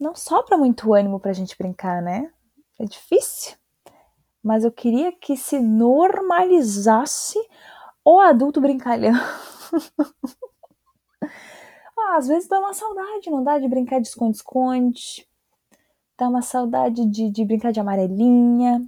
não 0.00 0.14
sobra 0.14 0.56
muito 0.56 0.94
ânimo 0.94 1.20
para 1.20 1.32
a 1.32 1.34
gente 1.34 1.56
brincar, 1.58 2.00
né? 2.00 2.32
É 2.78 2.84
difícil. 2.84 3.56
Mas 4.42 4.64
eu 4.64 4.72
queria 4.72 5.12
que 5.12 5.36
se 5.36 5.60
normalizasse 5.60 7.38
o 8.02 8.18
adulto 8.20 8.58
brincalhão. 8.58 9.12
ah, 11.98 12.16
às 12.16 12.28
vezes 12.28 12.48
dá 12.48 12.58
uma 12.58 12.74
saudade, 12.74 13.30
não 13.30 13.42
dá 13.42 13.58
de 13.58 13.68
brincar 13.68 14.00
de 14.00 14.08
esconde-esconde. 14.08 15.28
Dá 16.16 16.28
uma 16.28 16.42
saudade 16.42 17.06
de, 17.06 17.30
de 17.30 17.44
brincar 17.44 17.72
de 17.72 17.80
amarelinha. 17.80 18.84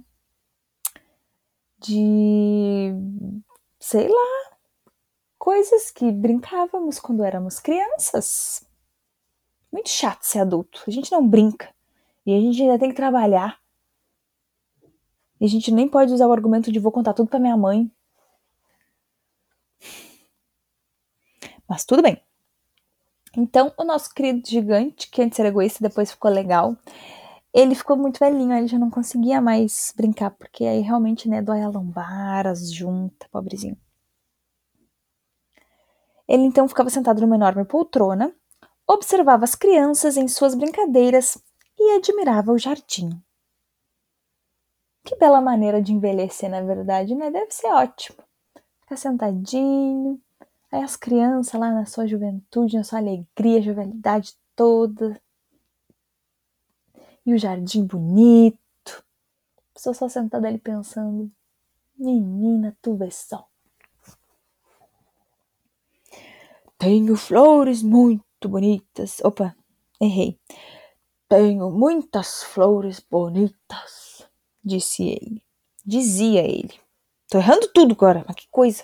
De. 1.79 2.93
sei 3.79 4.07
lá. 4.07 4.57
Coisas 5.39 5.89
que 5.89 6.11
brincávamos 6.11 6.99
quando 6.99 7.23
éramos 7.23 7.59
crianças. 7.59 8.67
Muito 9.71 9.89
chato 9.89 10.23
ser 10.23 10.39
adulto. 10.39 10.83
A 10.87 10.91
gente 10.91 11.11
não 11.11 11.27
brinca. 11.27 11.73
E 12.25 12.35
a 12.35 12.39
gente 12.39 12.61
ainda 12.61 12.77
tem 12.77 12.89
que 12.89 12.95
trabalhar. 12.95 13.59
E 15.39 15.45
a 15.45 15.47
gente 15.47 15.71
nem 15.71 15.87
pode 15.87 16.13
usar 16.13 16.27
o 16.27 16.31
argumento 16.31 16.71
de 16.71 16.77
vou 16.79 16.91
contar 16.91 17.13
tudo 17.13 17.29
pra 17.29 17.39
minha 17.39 17.57
mãe. 17.57 17.91
Mas 21.71 21.85
tudo 21.85 22.01
bem. 22.01 22.21
Então, 23.37 23.73
o 23.77 23.85
nosso 23.85 24.13
querido 24.13 24.45
gigante, 24.45 25.09
que 25.09 25.21
antes 25.21 25.39
era 25.39 25.47
egoísta 25.47 25.79
e 25.79 25.87
depois 25.87 26.11
ficou 26.11 26.29
legal, 26.29 26.75
ele 27.53 27.75
ficou 27.75 27.95
muito 27.95 28.19
velhinho, 28.19 28.51
ele 28.51 28.67
já 28.67 28.77
não 28.77 28.89
conseguia 28.89 29.39
mais 29.39 29.93
brincar, 29.95 30.31
porque 30.31 30.65
aí 30.65 30.81
realmente, 30.81 31.29
né, 31.29 31.41
dói 31.41 31.61
a 31.61 31.69
lombar, 31.69 32.45
as 32.45 32.73
juntas, 32.73 33.25
pobrezinho. 33.31 33.77
Ele 36.27 36.43
então 36.43 36.67
ficava 36.67 36.89
sentado 36.89 37.21
numa 37.21 37.37
enorme 37.37 37.63
poltrona, 37.63 38.35
observava 38.85 39.45
as 39.45 39.55
crianças 39.55 40.17
em 40.17 40.27
suas 40.27 40.55
brincadeiras 40.55 41.37
e 41.79 41.95
admirava 41.95 42.51
o 42.51 42.57
jardim. 42.57 43.11
Que 45.05 45.15
bela 45.15 45.39
maneira 45.39 45.81
de 45.81 45.93
envelhecer, 45.93 46.49
na 46.49 46.59
verdade, 46.59 47.15
né? 47.15 47.31
Deve 47.31 47.51
ser 47.51 47.67
ótimo. 47.67 48.17
Ficar 48.81 48.97
sentadinho, 48.97 50.21
Aí 50.71 50.81
as 50.81 50.95
crianças 50.95 51.59
lá 51.59 51.69
na 51.71 51.85
sua 51.85 52.07
juventude, 52.07 52.77
na 52.77 52.83
sua 52.83 52.99
alegria, 52.99 53.61
jovialidade 53.61 54.35
toda. 54.55 55.21
E 57.25 57.33
o 57.33 57.37
jardim 57.37 57.85
bonito. 57.85 58.57
A 58.87 59.73
pessoa 59.73 59.93
só 59.93 60.07
sentada 60.07 60.47
ali 60.47 60.57
pensando: 60.57 61.29
Menina, 61.97 62.75
tu 62.81 62.95
vê 62.95 63.11
só. 63.11 63.47
Tenho 66.77 67.15
flores 67.15 67.83
muito 67.83 68.49
bonitas. 68.49 69.19
Opa, 69.23 69.55
errei. 69.99 70.39
Tenho 71.29 71.69
muitas 71.69 72.43
flores 72.43 72.99
bonitas, 72.99 74.27
disse 74.63 75.03
ele. 75.03 75.43
Dizia 75.85 76.41
ele. 76.41 76.73
Tô 77.29 77.37
errando 77.37 77.67
tudo 77.67 77.93
agora, 77.93 78.25
mas 78.27 78.35
que 78.35 78.47
coisa. 78.49 78.83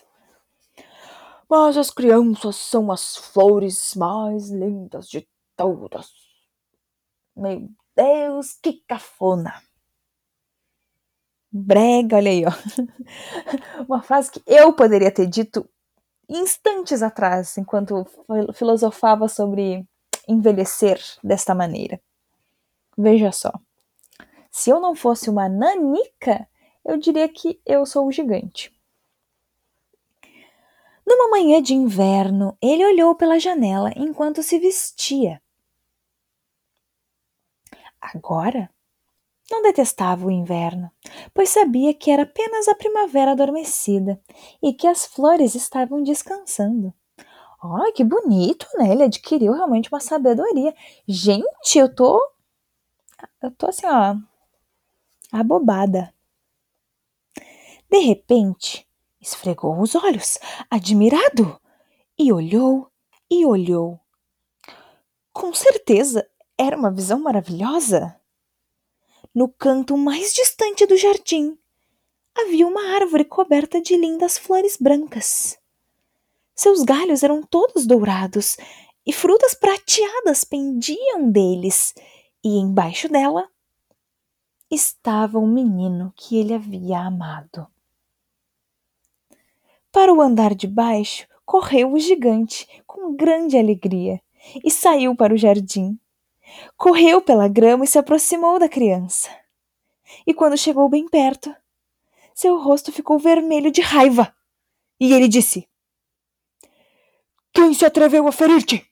Mas 1.50 1.78
as 1.78 1.90
crianças 1.90 2.58
são 2.58 2.92
as 2.92 3.16
flores 3.16 3.94
mais 3.96 4.50
lindas 4.50 5.08
de 5.08 5.28
todas. 5.56 6.10
Meu 7.36 7.70
Deus, 7.96 8.54
que 8.62 8.84
cafona! 8.88 9.54
Brega, 11.52 12.18
olha 12.18 12.32
aí, 12.32 12.44
ó. 12.46 12.52
Uma 13.88 14.02
frase 14.04 14.32
que 14.32 14.44
eu 14.46 14.74
poderia 14.74 15.12
ter 15.12 15.28
dito 15.28 15.68
instantes 16.30 17.02
atrás, 17.02 17.58
enquanto 17.58 18.06
filosofava 18.54 19.30
sobre 19.30 19.88
envelhecer 20.28 21.00
desta 21.24 21.56
maneira. 21.56 22.02
Veja 22.98 23.32
só. 23.32 23.54
Se 24.52 24.70
eu 24.70 24.80
não 24.80 24.96
fosse 24.96 25.30
uma 25.30 25.48
nanica, 25.48 26.48
eu 26.84 26.98
diria 26.98 27.30
que 27.30 27.62
eu 27.66 27.86
sou 27.86 28.08
o 28.08 28.12
gigante. 28.12 28.77
Numa 31.08 31.30
manhã 31.30 31.62
de 31.62 31.74
inverno, 31.74 32.58
ele 32.62 32.86
olhou 32.86 33.15
pela 33.15 33.39
janela 33.39 33.93
enquanto 33.96 34.43
se 34.43 34.60
vestia. 34.60 35.41
Agora, 38.02 38.70
não 39.50 39.62
detestava 39.62 40.28
o 40.28 40.32
inverno, 40.32 40.91
pois 41.34 41.50
sabia 41.50 41.93
que 41.93 42.12
era 42.12 42.24
apenas 42.24 42.67
a 42.67 42.76
primavera 42.76 43.32
adormecida 43.32 44.22
e 44.62 44.74
que 44.74 44.86
as 44.86 45.06
flores 45.06 45.56
estavam 45.56 46.04
descansando. 46.04 46.93
Ai, 47.63 47.93
que 47.93 48.04
bonito, 48.04 48.67
né? 48.78 48.91
Ele 48.91 49.04
adquiriu 49.04 49.54
realmente 49.54 49.89
uma 49.89 50.02
sabedoria. 50.02 50.76
Gente, 51.08 51.78
eu 51.78 51.93
tô. 51.93 52.20
Eu 53.41 53.52
tô 53.52 53.67
assim, 53.67 53.86
ó. 53.86 54.15
Abobada. 55.32 56.13
De 57.89 58.00
repente, 58.00 58.87
esfregou 59.28 59.80
os 59.82 59.96
olhos, 59.96 60.40
admirado, 60.70 61.60
E 62.20 62.34
olhou 62.34 62.90
e 63.30 63.46
olhou. 63.46 64.00
Com 65.32 65.54
certeza 65.54 66.28
era 66.58 66.76
uma 66.76 66.90
visão 66.90 67.20
maravilhosa. 67.20 68.20
No 69.36 69.48
canto 69.48 69.96
mais 69.96 70.34
distante 70.34 70.88
do 70.88 70.98
jardim 70.98 71.56
havia 72.36 72.66
uma 72.66 72.96
árvore 72.96 73.24
coberta 73.24 73.80
de 73.80 73.96
lindas 73.96 74.38
flores 74.38 74.78
brancas. 74.80 75.60
Seus 76.56 76.82
galhos 76.82 77.22
eram 77.22 77.44
todos 77.44 77.86
dourados 77.86 78.58
e 79.06 79.13
frutas 79.13 79.54
prateadas 79.54 80.44
pendiam 80.44 81.30
deles, 81.30 81.94
e 82.44 82.58
embaixo 82.58 83.08
dela 83.08 83.48
estava 84.72 85.38
o 85.38 85.48
menino 85.48 86.12
que 86.16 86.38
ele 86.38 86.54
havia 86.54 87.00
amado. 87.00 87.68
Para 89.98 90.14
o 90.14 90.22
andar 90.22 90.54
de 90.54 90.68
baixo 90.68 91.28
correu 91.44 91.94
o 91.94 92.00
gigante 92.00 92.68
com 92.86 93.16
grande 93.16 93.58
alegria 93.58 94.22
e 94.64 94.70
saiu 94.70 95.16
para 95.16 95.34
o 95.34 95.38
jardim. 95.38 96.00
Correu 96.78 97.20
pela 97.20 97.48
grama 97.48 97.84
e 97.84 97.88
se 97.88 97.98
aproximou 97.98 98.60
da 98.60 98.70
criança. 98.70 99.28
E 100.28 100.36
quando 100.36 100.56
chegou 100.56 100.88
bem 100.88 101.10
perto, 101.10 101.52
seu 102.32 102.60
rosto 102.60 102.92
ficou 102.92 103.18
vermelho 103.18 103.72
de 103.72 103.82
raiva. 103.82 104.32
E 105.00 105.12
ele 105.12 105.28
disse: 105.28 105.68
Quem 107.52 107.74
se 107.74 107.84
atreveu 107.84 108.28
a 108.28 108.32
ferir-te? 108.32 108.88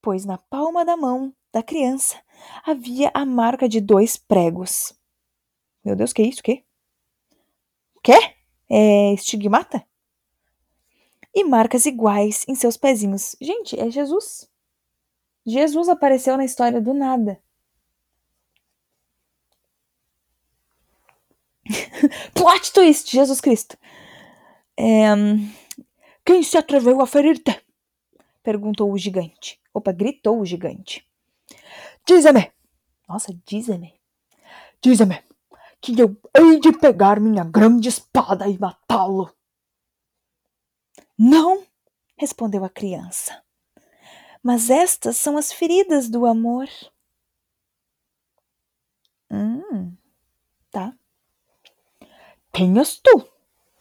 Pois 0.00 0.24
na 0.24 0.38
palma 0.38 0.84
da 0.84 0.96
mão 0.96 1.34
da 1.52 1.64
criança 1.64 2.16
havia 2.64 3.10
a 3.12 3.26
marca 3.26 3.68
de 3.68 3.80
dois 3.80 4.16
pregos. 4.16 4.94
Meu 5.84 5.96
Deus, 5.96 6.12
que 6.12 6.22
é 6.22 6.26
isso? 6.26 6.44
Que? 6.44 6.64
Quê? 8.04 8.36
É 8.70 9.12
estigmata? 9.12 9.84
E 11.36 11.44
marcas 11.44 11.84
iguais 11.84 12.46
em 12.48 12.54
seus 12.54 12.78
pezinhos. 12.78 13.36
Gente, 13.38 13.78
é 13.78 13.90
Jesus. 13.90 14.50
Jesus 15.44 15.90
apareceu 15.90 16.34
na 16.38 16.46
história 16.46 16.80
do 16.80 16.94
nada. 16.94 17.38
Plot 22.32 22.72
twist, 22.72 23.12
Jesus 23.12 23.42
Cristo. 23.42 23.76
É, 24.78 25.08
Quem 26.24 26.42
se 26.42 26.56
atreveu 26.56 27.02
a 27.02 27.06
ferir-te? 27.06 27.62
Perguntou 28.42 28.90
o 28.90 28.96
gigante. 28.96 29.60
Opa, 29.74 29.92
gritou 29.92 30.40
o 30.40 30.46
gigante. 30.46 31.06
Dize-me. 32.06 32.50
Nossa, 33.06 33.36
dize-me. 33.44 33.92
Dize-me 34.80 35.22
que 35.80 36.00
eu 36.00 36.16
hei 36.34 36.58
de 36.60 36.72
pegar 36.72 37.20
minha 37.20 37.44
grande 37.44 37.88
espada 37.88 38.48
e 38.48 38.58
matá-lo. 38.58 39.30
Não, 41.18 41.64
respondeu 42.16 42.64
a 42.64 42.68
criança. 42.68 43.42
Mas 44.42 44.70
estas 44.70 45.16
são 45.16 45.36
as 45.36 45.52
feridas 45.52 46.08
do 46.08 46.26
amor. 46.26 46.68
Hum, 49.30 49.96
tá. 50.70 50.94
És 52.52 53.00
tu? 53.02 53.28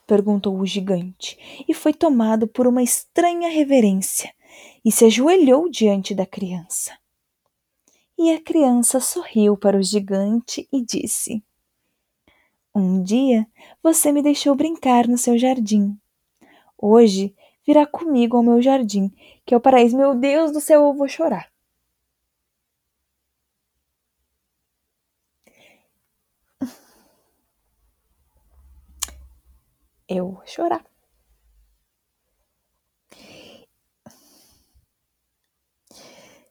perguntou 0.07 0.59
o 0.59 0.65
gigante, 0.65 1.37
e 1.67 1.73
foi 1.73 1.93
tomado 1.93 2.47
por 2.47 2.67
uma 2.67 2.83
estranha 2.83 3.49
reverência 3.49 4.33
e 4.83 4.91
se 4.91 5.05
ajoelhou 5.05 5.69
diante 5.69 6.13
da 6.13 6.25
criança. 6.25 6.97
E 8.17 8.31
a 8.31 8.41
criança 8.41 8.99
sorriu 8.99 9.57
para 9.57 9.77
o 9.77 9.83
gigante 9.83 10.67
e 10.71 10.83
disse: 10.83 11.43
Um 12.73 13.01
dia 13.01 13.47
você 13.83 14.11
me 14.11 14.21
deixou 14.21 14.55
brincar 14.55 15.07
no 15.07 15.17
seu 15.17 15.37
jardim. 15.37 15.99
Hoje 16.77 17.35
virá 17.65 17.85
comigo 17.85 18.37
ao 18.37 18.43
meu 18.43 18.61
jardim, 18.61 19.09
que 19.45 19.53
é 19.53 19.57
o 19.57 19.61
paraíso. 19.61 19.97
Meu 19.97 20.15
Deus 20.15 20.51
do 20.51 20.61
céu, 20.61 20.83
eu 20.83 20.93
vou 20.93 21.07
chorar. 21.07 21.51
Eu 30.07 30.31
vou 30.31 30.45
chorar. 30.45 30.85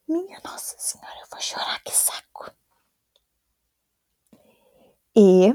Minha 0.09 0.41
Nossa 0.45 0.77
Senhora, 0.79 1.21
eu 1.23 1.27
vou 1.31 1.41
chorar, 1.41 1.83
que 1.83 1.93
saco. 1.93 2.51
E 5.17 5.55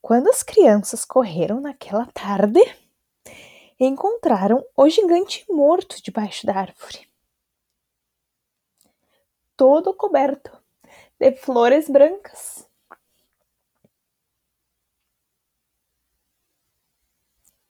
quando 0.00 0.28
as 0.28 0.42
crianças 0.42 1.04
correram 1.04 1.60
naquela 1.60 2.06
tarde, 2.06 2.60
encontraram 3.84 4.64
o 4.76 4.88
gigante 4.88 5.44
morto 5.48 6.02
debaixo 6.02 6.46
da 6.46 6.54
árvore. 6.54 7.08
Todo 9.56 9.94
coberto 9.94 10.50
de 11.18 11.32
flores 11.32 11.88
brancas. 11.88 12.68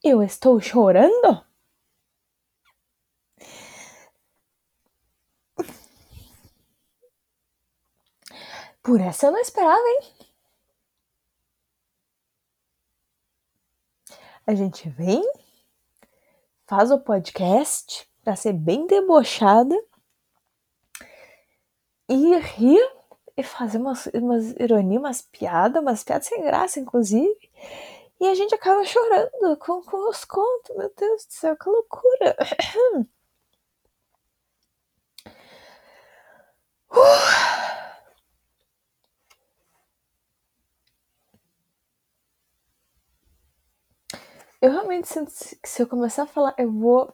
Eu 0.03 0.23
estou 0.23 0.61
chorando? 0.61 1.44
Por 8.83 9.01
essa 9.01 9.27
eu 9.27 9.31
não 9.33 9.38
esperava, 9.40 9.79
hein? 9.79 10.31
A 14.46 14.55
gente 14.55 14.88
vem, 14.88 15.23
faz 16.71 16.93
o 16.93 17.01
podcast 17.01 18.09
para 18.23 18.37
ser 18.37 18.53
bem 18.53 18.87
debochada 18.87 19.77
e 22.09 22.37
rir 22.37 22.93
e 23.37 23.43
fazer 23.43 23.79
umas, 23.79 24.07
umas 24.15 24.53
ironias, 24.53 25.01
umas 25.03 25.21
piadas, 25.21 25.83
umas 25.83 26.05
piadas 26.05 26.29
sem 26.29 26.41
graça, 26.45 26.79
inclusive. 26.79 27.51
E 28.21 28.29
a 28.29 28.37
gente 28.37 28.55
acaba 28.55 28.85
chorando 28.85 29.57
com, 29.59 29.83
com 29.83 30.09
os 30.11 30.25
contos. 30.25 30.77
Meu 30.77 30.93
Deus 30.97 31.27
do 31.27 31.33
céu, 31.33 31.57
que 31.57 31.69
loucura! 31.69 32.37
Uh! 36.93 37.60
Eu 44.61 44.70
realmente 44.73 45.09
sinto 45.09 45.33
que 45.62 45.68
se 45.68 45.83
eu 45.83 45.88
começar 45.88 46.25
a 46.25 46.27
falar, 46.27 46.55
eu 46.59 46.70
vou. 46.70 47.12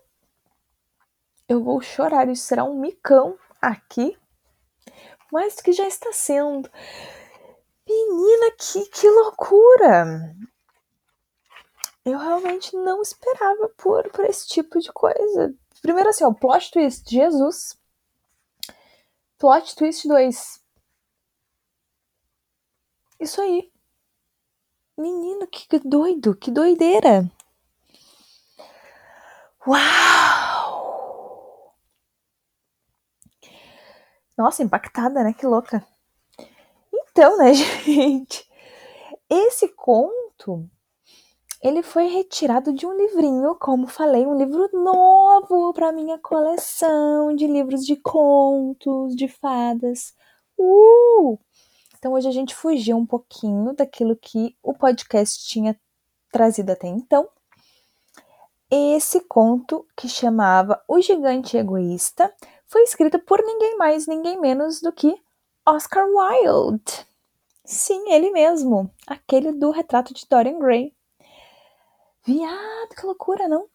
Eu 1.48 1.62
vou 1.62 1.80
chorar. 1.80 2.28
Isso 2.28 2.46
será 2.46 2.64
um 2.64 2.80
micão 2.80 3.38
aqui. 3.62 4.18
Mais 5.30 5.54
do 5.54 5.62
que 5.62 5.72
já 5.72 5.86
está 5.86 6.12
sendo. 6.12 6.68
Menina, 7.88 8.50
que, 8.58 8.86
que 8.86 9.08
loucura! 9.08 10.34
Eu 12.04 12.18
realmente 12.18 12.74
não 12.76 13.00
esperava 13.00 13.68
por, 13.76 14.10
por 14.10 14.24
esse 14.24 14.48
tipo 14.48 14.80
de 14.80 14.92
coisa. 14.92 15.54
Primeiro 15.82 16.08
assim, 16.08 16.24
ó, 16.24 16.32
plot 16.32 16.72
twist, 16.72 17.08
Jesus. 17.08 17.78
Plot 19.38 19.76
twist 19.76 20.08
2. 20.08 20.60
Isso 23.20 23.40
aí. 23.40 23.70
Menino, 24.96 25.46
que 25.46 25.78
doido, 25.78 26.34
que 26.34 26.50
doideira. 26.50 27.30
Uau! 29.66 29.76
Nossa, 34.36 34.62
impactada, 34.62 35.24
né? 35.24 35.32
Que 35.32 35.46
louca. 35.46 35.84
Então, 36.92 37.36
né, 37.38 37.52
gente? 37.84 38.48
Esse 39.28 39.68
conto 39.68 40.68
ele 41.62 41.82
foi 41.82 42.06
retirado 42.06 42.72
de 42.72 42.86
um 42.86 42.96
livrinho, 42.96 43.56
como 43.56 43.88
falei, 43.88 44.24
um 44.26 44.36
livro 44.36 44.68
novo 44.72 45.72
para 45.72 45.90
minha 45.90 46.18
coleção 46.18 47.34
de 47.34 47.46
livros 47.46 47.84
de 47.84 47.96
contos, 47.96 49.16
de 49.16 49.26
fadas. 49.26 50.14
Uh! 50.56 51.38
Então 51.98 52.12
hoje 52.12 52.28
a 52.28 52.30
gente 52.30 52.54
fugiu 52.54 52.96
um 52.96 53.06
pouquinho 53.06 53.74
daquilo 53.74 54.14
que 54.16 54.56
o 54.62 54.74
podcast 54.74 55.48
tinha 55.48 55.76
trazido 56.30 56.70
até 56.70 56.86
então 56.86 57.28
esse 58.70 59.20
conto, 59.20 59.86
que 59.96 60.08
chamava 60.08 60.82
O 60.88 61.00
Gigante 61.00 61.56
Egoísta, 61.56 62.32
foi 62.66 62.82
escrito 62.82 63.18
por 63.20 63.40
ninguém 63.42 63.76
mais, 63.76 64.06
ninguém 64.06 64.40
menos 64.40 64.80
do 64.80 64.92
que 64.92 65.14
Oscar 65.64 66.06
Wilde. 66.06 67.06
Sim, 67.64 68.12
ele 68.12 68.30
mesmo, 68.30 68.90
aquele 69.06 69.52
do 69.52 69.70
retrato 69.70 70.12
de 70.12 70.26
Dorian 70.28 70.58
Gray. 70.58 70.94
Viado, 72.24 72.94
que 72.96 73.06
loucura, 73.06 73.48
não? 73.48 73.68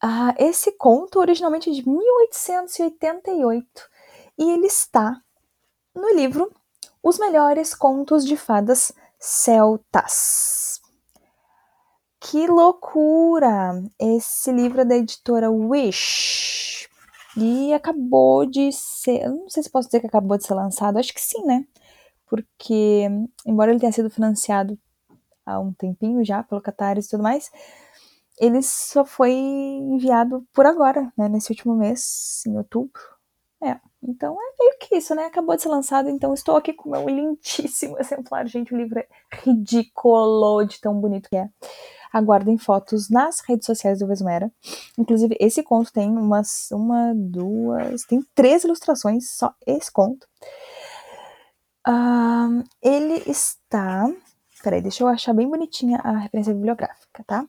Ah, 0.00 0.34
esse 0.38 0.72
conto 0.72 1.20
originalmente 1.20 1.70
é 1.70 1.72
de 1.72 1.88
1888 1.88 3.90
e 4.38 4.50
ele 4.50 4.66
está 4.66 5.20
no 5.94 6.12
livro 6.14 6.52
Os 7.02 7.18
Melhores 7.18 7.74
Contos 7.74 8.24
de 8.24 8.36
Fadas 8.36 8.92
Celtas 9.18 10.81
Que 12.24 12.46
loucura! 12.46 13.82
Esse 13.98 14.52
livro 14.52 14.80
é 14.80 14.84
da 14.84 14.96
editora 14.96 15.50
Wish. 15.50 16.88
E 17.36 17.72
acabou 17.74 18.46
de 18.46 18.70
ser. 18.70 19.28
Não 19.28 19.48
sei 19.48 19.62
se 19.62 19.70
posso 19.70 19.88
dizer 19.88 20.00
que 20.00 20.06
acabou 20.06 20.38
de 20.38 20.46
ser 20.46 20.54
lançado, 20.54 20.98
acho 20.98 21.12
que 21.12 21.20
sim, 21.20 21.44
né? 21.44 21.66
Porque, 22.26 23.08
embora 23.44 23.72
ele 23.72 23.80
tenha 23.80 23.92
sido 23.92 24.08
financiado 24.08 24.78
há 25.44 25.58
um 25.58 25.72
tempinho 25.72 26.24
já 26.24 26.42
pelo 26.44 26.62
Catarse 26.62 27.08
e 27.08 27.10
tudo 27.10 27.24
mais, 27.24 27.50
ele 28.38 28.62
só 28.62 29.04
foi 29.04 29.32
enviado 29.32 30.46
por 30.52 30.64
agora, 30.64 31.12
né? 31.18 31.28
Nesse 31.28 31.50
último 31.50 31.74
mês, 31.74 32.44
em 32.46 32.56
outubro. 32.56 33.02
É, 33.62 33.80
então 34.02 34.36
é 34.40 34.54
meio 34.58 34.78
que 34.78 34.96
isso, 34.96 35.14
né? 35.14 35.26
Acabou 35.26 35.56
de 35.56 35.62
ser 35.62 35.68
lançado, 35.68 36.08
então 36.08 36.34
estou 36.34 36.56
aqui 36.56 36.72
com 36.72 36.88
o 36.88 36.92
meu 36.92 37.06
lindíssimo 37.08 37.98
exemplar. 37.98 38.46
Gente, 38.46 38.72
o 38.72 38.76
livro 38.76 39.00
é 39.00 39.08
ridículo 39.44 40.64
de 40.64 40.80
tão 40.80 41.00
bonito 41.00 41.28
que 41.28 41.36
é. 41.36 41.48
Aguardem 42.12 42.58
fotos 42.58 43.08
nas 43.08 43.40
redes 43.40 43.66
sociais 43.66 43.98
do 44.00 44.06
Vesmera. 44.06 44.52
Inclusive, 44.98 45.36
esse 45.40 45.62
conto 45.62 45.92
tem 45.92 46.10
umas, 46.10 46.70
uma, 46.70 47.12
duas, 47.14 48.04
tem 48.04 48.22
três 48.34 48.64
ilustrações, 48.64 49.30
só 49.30 49.54
esse 49.66 49.90
conto. 49.90 50.26
Ele 52.80 53.22
está. 53.26 54.08
Peraí, 54.62 54.80
deixa 54.80 55.02
eu 55.02 55.08
achar 55.08 55.32
bem 55.32 55.48
bonitinha 55.48 55.98
a 55.98 56.18
referência 56.18 56.54
bibliográfica, 56.54 57.24
tá? 57.26 57.44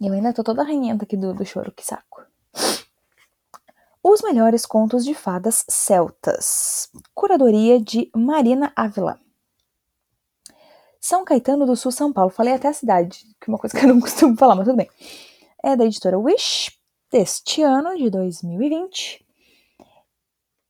Eu 0.00 0.12
ainda 0.14 0.32
tô 0.32 0.42
toda 0.42 0.62
arranhenta 0.62 1.04
aqui 1.04 1.16
do, 1.16 1.34
do 1.34 1.44
choro, 1.44 1.72
que 1.72 1.84
saco. 1.84 2.24
Os 4.02 4.22
melhores 4.22 4.64
contos 4.64 5.04
de 5.04 5.14
fadas 5.14 5.64
celtas. 5.68 6.90
Curadoria 7.14 7.78
de 7.78 8.10
Marina 8.16 8.72
Ávila. 8.74 9.20
São 11.00 11.24
Caetano 11.24 11.66
do 11.66 11.74
Sul, 11.74 11.90
São 11.90 12.12
Paulo. 12.12 12.30
Falei 12.30 12.54
até 12.54 12.68
a 12.68 12.72
cidade, 12.72 13.24
que 13.40 13.48
é 13.48 13.52
uma 13.52 13.58
coisa 13.58 13.76
que 13.76 13.84
eu 13.84 13.88
não 13.88 14.00
costumo 14.00 14.36
falar, 14.36 14.54
mas 14.54 14.66
tudo 14.66 14.76
bem. 14.76 14.88
É 15.62 15.74
da 15.74 15.84
editora 15.84 16.18
Wish, 16.18 16.78
deste 17.10 17.62
ano, 17.62 17.96
de 17.96 18.10
2020. 18.10 19.26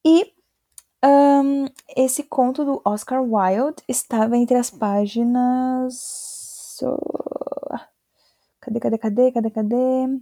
E 0.07 0.33
um, 1.05 1.67
esse 1.97 2.23
conto 2.23 2.65
do 2.65 2.81
Oscar 2.85 3.23
Wilde 3.23 3.83
estava 3.89 4.37
entre 4.37 4.57
as 4.57 4.71
páginas. 4.71 6.79
Cadê, 8.61 8.81
cadê, 8.81 8.99
cadê, 8.99 9.33
cadê, 9.33 9.51
cadê? 9.51 10.21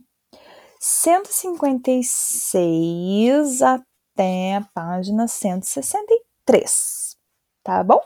156 0.80 3.62
até 3.62 4.56
a 4.56 4.61
página 4.72 5.26
163, 5.26 7.16
tá 7.64 7.82
bom? 7.82 8.00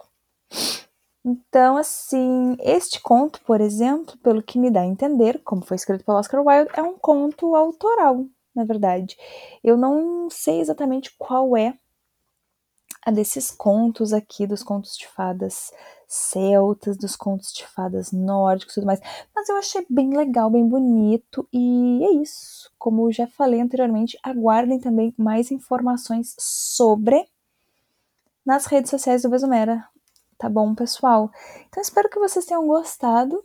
Então, 1.24 1.76
assim, 1.76 2.56
este 2.60 3.00
conto, 3.00 3.40
por 3.44 3.60
exemplo, 3.60 4.16
pelo 4.18 4.42
que 4.42 4.58
me 4.58 4.70
dá 4.70 4.80
a 4.80 4.86
entender, 4.86 5.40
como 5.44 5.64
foi 5.64 5.76
escrito 5.76 6.04
pelo 6.04 6.18
Oscar 6.18 6.44
Wilde, 6.44 6.70
é 6.74 6.82
um 6.82 6.98
conto 6.98 7.54
autoral, 7.54 8.26
na 8.54 8.64
verdade. 8.64 9.16
Eu 9.62 9.76
não 9.76 10.28
sei 10.28 10.60
exatamente 10.60 11.14
qual 11.16 11.56
é 11.56 11.78
a 13.04 13.10
desses 13.10 13.50
contos 13.50 14.12
aqui, 14.12 14.46
dos 14.46 14.62
contos 14.62 14.96
de 14.96 15.06
fadas 15.08 15.72
celtas, 16.08 16.96
dos 16.96 17.16
contos 17.16 17.52
de 17.52 17.66
fadas 17.66 18.12
nórdicos 18.12 18.74
e 18.74 18.80
tudo 18.80 18.86
mais. 18.86 19.00
Mas 19.34 19.48
eu 19.48 19.56
achei 19.56 19.86
bem 19.88 20.16
legal, 20.16 20.50
bem 20.50 20.66
bonito, 20.68 21.48
e 21.52 22.04
é 22.04 22.12
isso. 22.22 22.70
Como 22.78 23.06
eu 23.08 23.12
já 23.12 23.26
falei 23.26 23.60
anteriormente, 23.60 24.18
aguardem 24.22 24.78
também 24.80 25.14
mais 25.16 25.50
informações 25.50 26.34
sobre 26.38 27.24
nas 28.44 28.66
redes 28.66 28.90
sociais 28.90 29.22
do 29.22 29.30
Besumera. 29.30 29.91
Tá 30.42 30.48
bom, 30.48 30.74
pessoal? 30.74 31.30
Então 31.68 31.80
espero 31.80 32.10
que 32.10 32.18
vocês 32.18 32.44
tenham 32.44 32.66
gostado. 32.66 33.44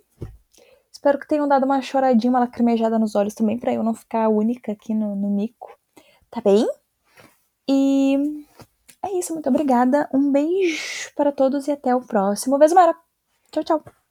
Espero 0.91 1.19
que 1.19 1.27
tenham 1.27 1.47
dado 1.47 1.63
uma 1.63 1.79
choradinha, 1.79 2.31
uma 2.31 2.39
lacrimejada 2.39 2.97
nos 2.97 3.13
olhos 3.13 3.35
também, 3.35 3.59
para 3.59 3.71
eu 3.71 3.83
não 3.83 3.93
ficar 3.93 4.27
única 4.29 4.71
aqui 4.71 4.95
no, 4.95 5.15
no 5.15 5.29
mico. 5.29 5.77
Tá 6.31 6.41
bem? 6.41 6.67
E 7.69 8.17
é 9.05 9.11
isso, 9.11 9.31
muito 9.31 9.47
obrigada. 9.47 10.09
Um 10.11 10.31
beijo 10.31 11.13
para 11.15 11.31
todos 11.31 11.67
e 11.67 11.71
até 11.71 11.95
o 11.95 12.01
próximo 12.01 12.57
Besumera. 12.57 12.95
Tchau, 13.51 13.63
tchau. 13.63 14.06